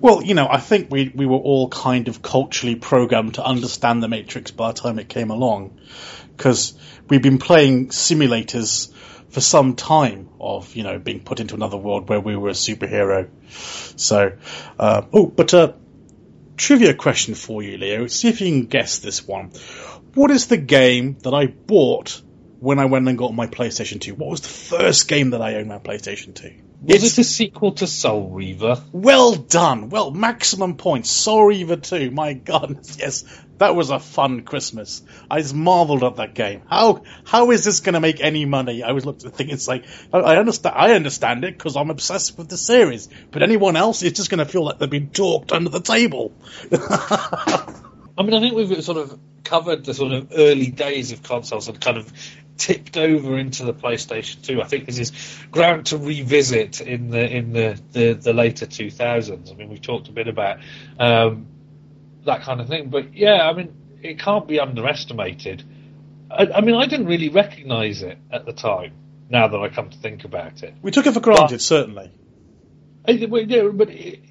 [0.00, 4.02] Well, you know, I think we we were all kind of culturally programmed to understand
[4.02, 5.78] the Matrix by the time it came along,
[6.36, 6.74] because
[7.08, 8.92] we've been playing simulators
[9.30, 12.52] for some time of you know being put into another world where we were a
[12.52, 13.28] superhero.
[13.98, 14.36] So,
[14.78, 15.74] uh, oh, but a
[16.56, 18.06] trivia question for you, Leo.
[18.06, 19.50] See if you can guess this one.
[20.14, 22.20] What is the game that I bought
[22.60, 24.14] when I went and got my PlayStation 2?
[24.14, 26.52] What was the first game that I owned my PlayStation 2?
[26.82, 28.82] Was it a sequel to Soul Reaver?
[28.92, 29.88] Well done.
[29.90, 31.10] Well, maximum points.
[31.10, 32.10] Soul Reaver 2.
[32.10, 32.80] My God.
[32.98, 33.24] Yes.
[33.58, 35.02] That was a fun Christmas.
[35.30, 36.62] I just marveled at that game.
[36.66, 38.82] How, how is this going to make any money?
[38.82, 39.84] I was looking at thinking it's like,
[40.14, 43.10] I, I understand, I understand it because I'm obsessed with the series.
[43.30, 46.32] But anyone else is just going to feel like they've been talked under the table.
[46.72, 51.68] I mean, I think we've sort of covered the sort of early days of consoles
[51.68, 52.12] and kind of
[52.60, 54.60] tipped over into the PlayStation 2.
[54.60, 55.12] I think this is
[55.50, 59.50] ground to revisit in the in the, the, the later 2000s.
[59.50, 60.58] I mean, we've talked a bit about
[60.98, 61.46] um,
[62.26, 65.64] that kind of thing, but yeah, I mean, it can't be underestimated.
[66.30, 68.92] I, I mean, I didn't really recognise it at the time.
[69.30, 72.10] Now that I come to think about it, We took it for granted, certainly.
[73.08, 73.88] Yeah, but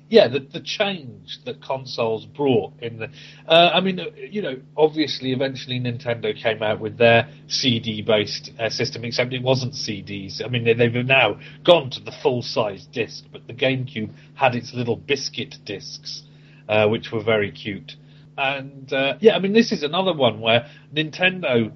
[0.09, 3.09] yeah, the, the change that consoles brought in the,
[3.47, 8.69] uh, I mean, uh, you know, obviously, eventually Nintendo came out with their CD-based uh,
[8.69, 10.43] system, except it wasn't CDs.
[10.43, 14.73] I mean, they, they've now gone to the full-size disc, but the GameCube had its
[14.73, 16.23] little biscuit discs,
[16.67, 17.93] uh, which were very cute.
[18.37, 21.71] And uh, yeah, I mean, this is another one where Nintendo,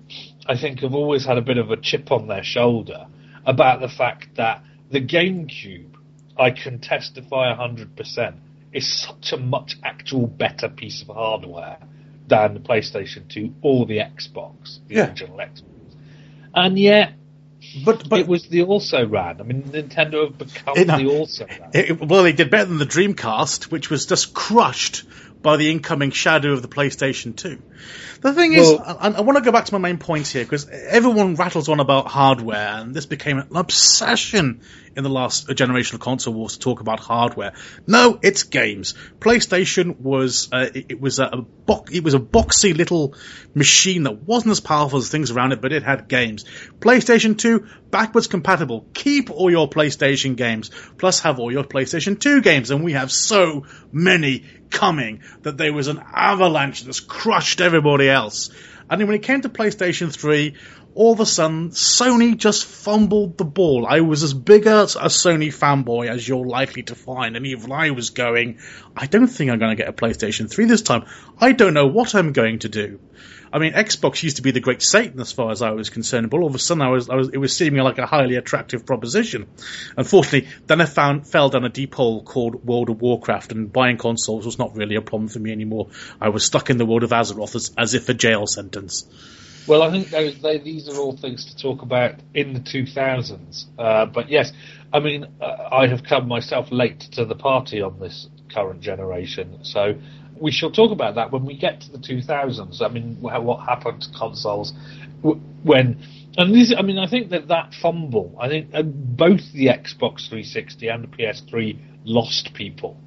[0.47, 3.07] I think, have always had a bit of a chip on their shoulder
[3.45, 5.92] about the fact that the GameCube,
[6.37, 8.33] I can testify 100%,
[8.71, 11.77] It's such a much actual better piece of hardware
[12.27, 15.07] than the PlayStation 2 or the Xbox, the Yeah.
[15.09, 15.61] original Xbox.
[16.55, 17.13] And yet,
[17.85, 19.39] But but it was the also ran.
[19.39, 21.69] I mean, Nintendo have become It- the also ran.
[21.73, 25.03] It, well, they did better than the Dreamcast, which was just crushed
[25.41, 27.59] by the incoming shadow of the PlayStation 2.
[28.21, 30.43] The thing is, Well- I, I want to go back to my main point here,
[30.43, 34.61] because everyone rattles on about hardware, and this became an obsession
[34.95, 37.53] in the last generation of console wars to talk about hardware.
[37.87, 38.93] No, it's games.
[39.19, 41.45] PlayStation was, uh, it, it was a, a
[41.91, 43.15] it was a boxy little
[43.53, 46.45] machine that wasn't as powerful as things around it, but it had games.
[46.79, 48.85] PlayStation 2, backwards compatible.
[48.93, 53.11] Keep all your PlayStation games, plus have all your PlayStation 2 games, and we have
[53.11, 58.49] so many coming that there was an avalanche that's crushed everybody else.
[58.89, 60.55] And then when it came to PlayStation 3,
[60.95, 63.85] all of a sudden, Sony just fumbled the ball.
[63.87, 67.71] I was as big a, a Sony fanboy as you're likely to find, and even
[67.71, 68.59] I was going,
[68.95, 71.05] I don't think I'm going to get a PlayStation 3 this time.
[71.39, 72.99] I don't know what I'm going to do.
[73.53, 76.31] I mean, Xbox used to be the great Satan as far as I was concerned,
[76.31, 78.35] but all of a sudden I was, I was it was seeming like a highly
[78.35, 79.45] attractive proposition.
[79.95, 83.97] Unfortunately, then I found fell down a deep hole called World of Warcraft, and buying
[83.97, 85.89] consoles was not really a problem for me anymore.
[86.19, 89.05] I was stuck in the world of Azeroth as, as if a jail sentence.
[89.65, 93.65] Well, I think they, these are all things to talk about in the 2000s.
[93.77, 94.51] Uh, but yes,
[94.91, 99.59] I mean, uh, I have come myself late to the party on this current generation,
[99.63, 99.95] so
[100.39, 102.81] we shall talk about that when we get to the 2000s.
[102.81, 104.73] I mean, what happened to consoles
[105.63, 106.03] when.
[106.35, 110.27] And this, I mean, I think that that fumble, I think uh, both the Xbox
[110.27, 112.97] 360 and the PS3 lost people.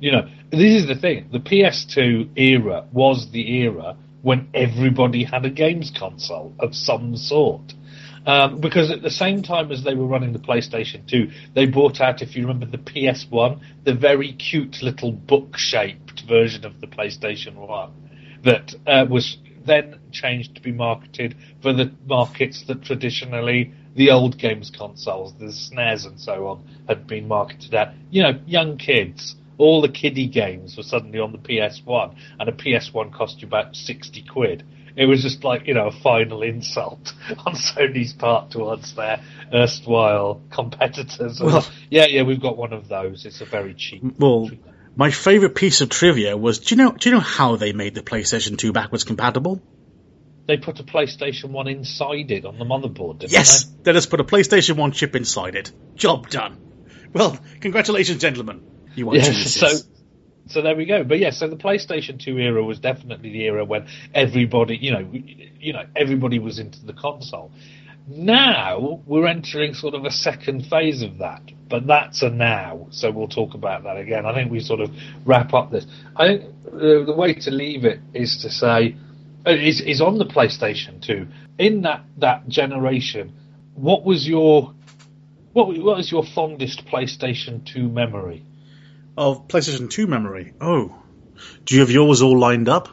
[0.00, 1.28] You know, this is the thing.
[1.32, 7.74] The PS2 era was the era when everybody had a games console of some sort.
[8.26, 12.00] Um, because at the same time as they were running the PlayStation 2, they brought
[12.00, 17.54] out, if you remember, the PS1, the very cute little book-shaped version of the PlayStation
[17.56, 17.92] 1
[18.44, 24.38] that uh, was then changed to be marketed for the markets that traditionally the old
[24.38, 27.94] games consoles, the SNES and so on, had been marketed at.
[28.10, 29.36] You know, young kids.
[29.58, 33.76] All the kiddie games were suddenly on the PS1, and a PS1 cost you about
[33.76, 34.64] 60 quid.
[34.96, 37.12] It was just like, you know, a final insult
[37.46, 39.20] on Sony's part towards their
[39.52, 41.40] erstwhile competitors.
[41.40, 43.24] And, Well- yeah, yeah, we've got one of those.
[43.26, 44.02] It's a very cheap.
[44.18, 44.50] Well,
[44.96, 47.94] my favourite piece of trivia was, do you know, do you know how they made
[47.94, 49.60] the PlayStation 2 backwards compatible?
[50.46, 53.82] They put a PlayStation 1 inside it on the motherboard, didn't Yes, they?
[53.84, 55.72] they just put a PlayStation 1 chip inside it.
[55.96, 56.58] Job done.
[57.12, 58.62] Well, congratulations, gentlemen.
[58.94, 59.68] You are Yeah, so
[60.46, 61.04] so there we go.
[61.04, 65.08] But yeah, so the PlayStation 2 era was definitely the era when everybody, you know,
[65.58, 67.50] you know, everybody was into the console.
[68.06, 72.88] Now we're entering sort of a second phase of that, but that's a now.
[72.90, 74.26] So we'll talk about that again.
[74.26, 74.90] I think we sort of
[75.24, 75.86] wrap up this.
[76.14, 78.96] I think uh, the way to leave it is to say
[79.46, 81.26] uh, is is on the PlayStation 2
[81.58, 83.32] in that that generation.
[83.74, 84.74] What was your
[85.54, 88.44] what what is your fondest PlayStation 2 memory?
[89.16, 90.52] Of PlayStation 2 memory.
[90.60, 90.94] Oh.
[91.64, 92.88] Do you have yours all lined up?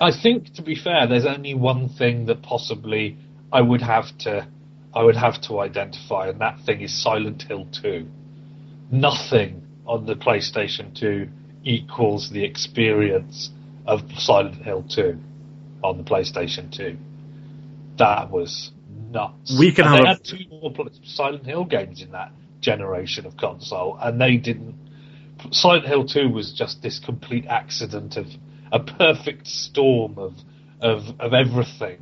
[0.00, 3.16] I think, to be fair, there's only one thing that possibly
[3.52, 4.46] I would have to,
[4.94, 8.06] I would have to identify, and that thing is Silent Hill 2.
[8.90, 11.28] Nothing on the PlayStation 2
[11.64, 13.50] equals the experience
[13.86, 15.18] of Silent Hill 2
[15.82, 16.96] on the PlayStation 2.
[17.96, 18.72] That was
[19.10, 19.56] nuts.
[19.58, 23.26] We can and have they a- had two more Silent Hill games in that generation
[23.26, 24.74] of console, and they didn't.
[25.50, 28.26] Silent Hill 2 was just this complete accident of
[28.72, 30.32] a perfect storm of
[30.80, 31.98] of of everything.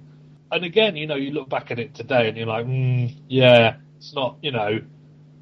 [0.50, 3.76] And again, you know, you look back at it today and you're like, mm, yeah,
[3.96, 4.80] it's not, you know,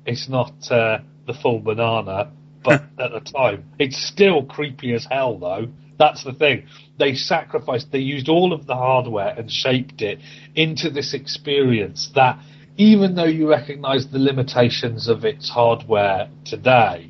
[0.06, 2.30] it's not uh, the full banana,
[2.62, 5.66] but at the time, it's still creepy as hell though.
[5.98, 6.66] That's the thing.
[6.98, 10.20] They sacrificed, they used all of the hardware and shaped it
[10.54, 12.38] into this experience that
[12.76, 17.09] even though you recognize the limitations of its hardware today,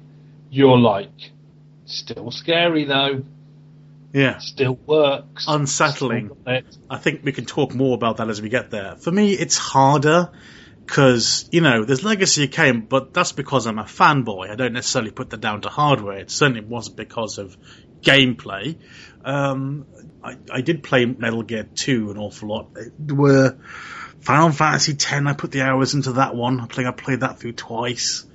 [0.51, 1.31] you're like,
[1.87, 3.25] still scary though.
[4.13, 4.39] Yeah.
[4.39, 5.45] Still works.
[5.47, 6.31] Unsettling.
[6.43, 6.63] Still.
[6.89, 8.97] I think we can talk more about that as we get there.
[8.97, 10.31] For me, it's harder
[10.85, 14.51] because, you know, there's Legacy came, but that's because I'm a fanboy.
[14.51, 16.19] I don't necessarily put that down to hardware.
[16.19, 17.57] It certainly wasn't because of
[18.03, 18.77] gameplay.
[19.25, 19.87] Um,
[20.25, 22.71] I, I did play Metal Gear 2 an awful lot.
[22.99, 23.57] There were
[24.21, 26.61] Final Fantasy 10, I put the hours into that one.
[26.61, 28.27] I think I played that through twice.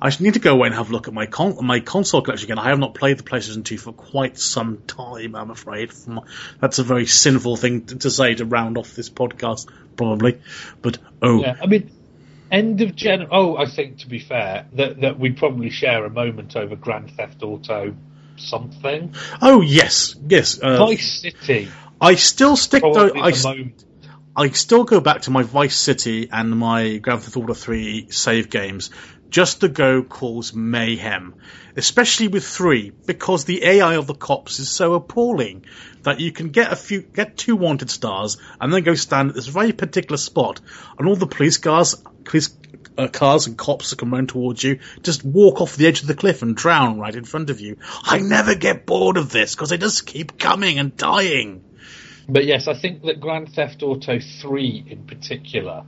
[0.00, 2.46] I need to go away and have a look at my con- my console collection
[2.50, 2.58] again.
[2.58, 5.92] I have not played the PlayStation 2 for quite some time, I'm afraid.
[6.60, 10.40] That's a very sinful thing to, to say to round off this podcast, probably.
[10.82, 11.90] But, oh, Yeah, I mean,
[12.50, 13.28] end of gen.
[13.30, 17.10] Oh, I think to be fair, that that we probably share a moment over Grand
[17.12, 17.94] Theft Auto
[18.36, 19.14] something.
[19.40, 20.58] oh yes, yes.
[20.58, 21.68] Uh, Vice City,
[22.00, 23.12] I still stick though.
[23.14, 23.72] I, the.
[24.38, 28.50] I still go back to my Vice City and my Grand Theft Auto 3 save
[28.50, 28.90] games
[29.30, 31.34] just to go cause mayhem.
[31.76, 35.64] Especially with 3, because the AI of the cops is so appalling
[36.02, 39.34] that you can get a few, get two wanted stars and then go stand at
[39.34, 40.60] this very particular spot
[40.98, 42.56] and all the police cars, police
[42.96, 46.06] uh, cars and cops that come run towards you just walk off the edge of
[46.06, 47.76] the cliff and drown right in front of you.
[48.02, 51.62] I never get bored of this because they just keep coming and dying.
[52.28, 55.84] But yes, I think that Grand Theft Auto 3 in particular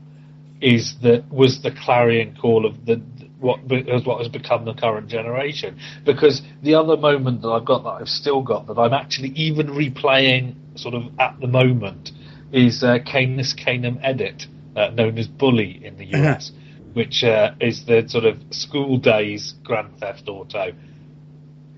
[0.61, 3.01] is the was the clarion call of the
[3.41, 5.79] what as what has become the current generation.
[6.05, 9.69] Because the other moment that I've got that I've still got that I'm actually even
[9.69, 12.11] replaying sort of at the moment
[12.53, 16.53] is uh, Canis Canem Edit, uh, known as Bully in the US,
[16.95, 20.73] which uh, is the sort of school days Grand Theft Auto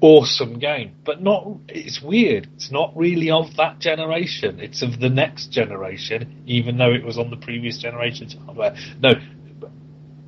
[0.01, 1.47] awesome game, but not.
[1.69, 2.49] It's weird.
[2.55, 4.61] It's not really of that generation.
[4.61, 8.77] It's of the next generation, even though it was on the previous generation's hardware.
[9.01, 9.13] No,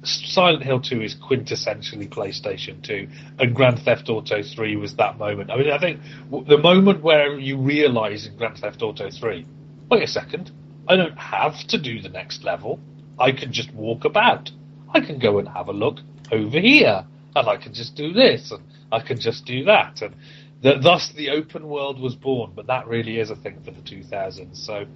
[0.04, 5.50] Silent Hill 2 is quintessentially PlayStation 2, and Grand Theft Auto 3 was that moment.
[5.50, 6.00] I mean, I think
[6.48, 9.46] the moment where you realise in Grand Theft Auto 3,
[9.90, 10.50] wait a second,
[10.88, 12.80] I don't have to do the next level.
[13.18, 14.50] I can just walk about.
[14.92, 15.98] I can go and have a look
[16.32, 17.04] over here,
[17.36, 20.14] and I can just do this, and I can just do that, and
[20.62, 22.52] th- thus the open world was born.
[22.56, 24.56] But that really is a thing for the 2000s.
[24.56, 24.86] So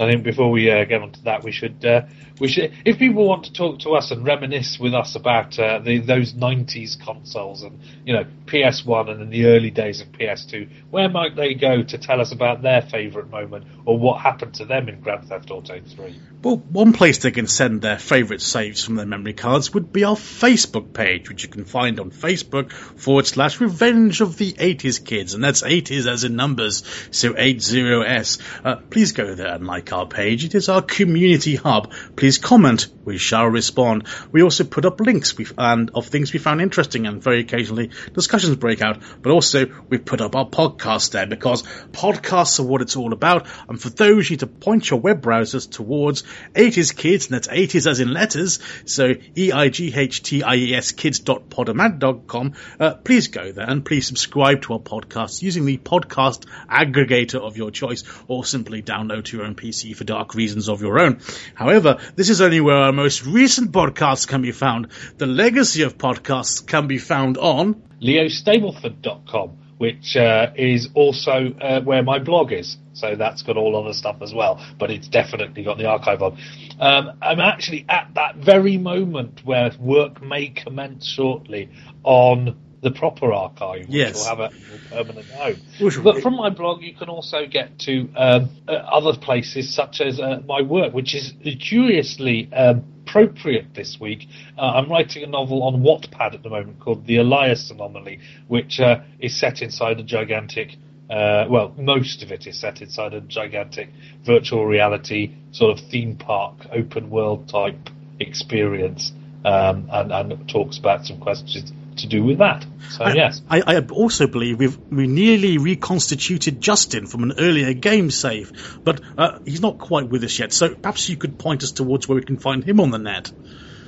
[0.00, 2.02] I think before we uh, get onto that, we should uh,
[2.40, 5.78] we should if people want to talk to us and reminisce with us about uh,
[5.80, 10.68] the, those 90s consoles and you know PS1 and in the early days of PS2,
[10.90, 14.64] where might they go to tell us about their favourite moment or what happened to
[14.64, 16.20] them in Grand Theft Auto 3?
[16.42, 20.04] Well, one place they can send their favourite saves from their memory cards would be
[20.04, 25.04] our Facebook page, which you can find on Facebook forward slash Revenge of the 80s
[25.04, 28.40] Kids, and that's 80s as in numbers, so 80s.
[28.64, 30.44] Uh, please go there and like our page.
[30.44, 31.92] It is our community hub.
[32.16, 32.88] Please comment.
[33.04, 34.06] We shall respond.
[34.32, 37.90] We also put up links we, and of things we found interesting, and very occasionally
[38.12, 39.00] discussions break out.
[39.22, 41.62] But also we put up our podcast there because
[41.92, 43.46] podcasts are what it's all about.
[43.68, 46.22] And for those you need to point your web browsers towards
[46.54, 53.68] 80s Kids, and that's 80s as in letters, so E-I-G-H-T-I-E-S kids.podomatic.com, uh, please go there
[53.68, 58.82] and please subscribe to our podcast using the podcast aggregator of your choice or simply
[58.82, 61.20] download to your own PC for dark reasons of your own.
[61.54, 64.88] However, this is only where our most recent podcasts can be found.
[65.16, 72.02] The legacy of podcasts can be found on leostableford.com, which uh, is also uh, where
[72.02, 72.76] my blog is.
[72.92, 76.38] So that's got all other stuff as well, but it's definitely got the archive on.
[76.80, 81.70] Um, I'm actually at that very moment where work may commence shortly
[82.02, 84.14] on the proper archive, which Yes.
[84.14, 84.50] will have a
[84.90, 85.56] permanent home.
[85.80, 90.00] Which- But from my blog, you can also get to um, uh, other places such
[90.00, 94.28] as uh, my work, which is curiously um, appropriate this week.
[94.56, 98.80] Uh, I'm writing a novel on Wattpad at the moment called The Elias Anomaly, which
[98.80, 100.76] uh, is set inside a gigantic.
[101.10, 103.88] Uh, well, most of it is set inside a gigantic
[104.24, 107.88] virtual reality sort of theme park, open world type
[108.20, 109.12] experience,
[109.44, 112.66] um, and, and talks about some questions to do with that.
[112.90, 117.72] So I- yes, I, I also believe we've we nearly reconstituted Justin from an earlier
[117.74, 120.52] game save, but uh, he's not quite with us yet.
[120.52, 123.32] So perhaps you could point us towards where we can find him on the net.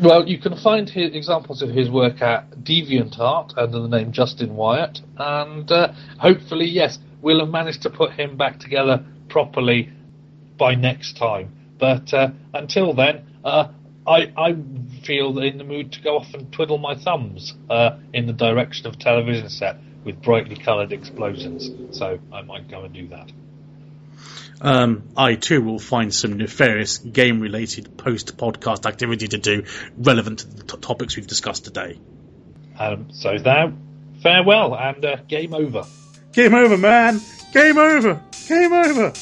[0.00, 4.56] Well, you can find his, examples of his work at DeviantArt under the name Justin
[4.56, 9.90] Wyatt, and uh, hopefully, yes, we'll have managed to put him back together properly
[10.56, 11.52] by next time.
[11.78, 13.68] But uh, until then, uh,
[14.10, 14.56] I, I
[15.04, 18.88] feel in the mood to go off and twiddle my thumbs uh, in the direction
[18.88, 21.96] of a television set with brightly coloured explosions.
[21.96, 23.30] So I might go and do that.
[24.60, 29.64] Um, I too will find some nefarious game related post podcast activity to do
[29.96, 31.98] relevant to the t- topics we've discussed today.
[32.78, 33.72] Um, so now,
[34.22, 35.84] farewell and uh, game over.
[36.32, 37.20] Game over, man!
[37.52, 38.22] Game over!
[38.48, 39.12] Game over!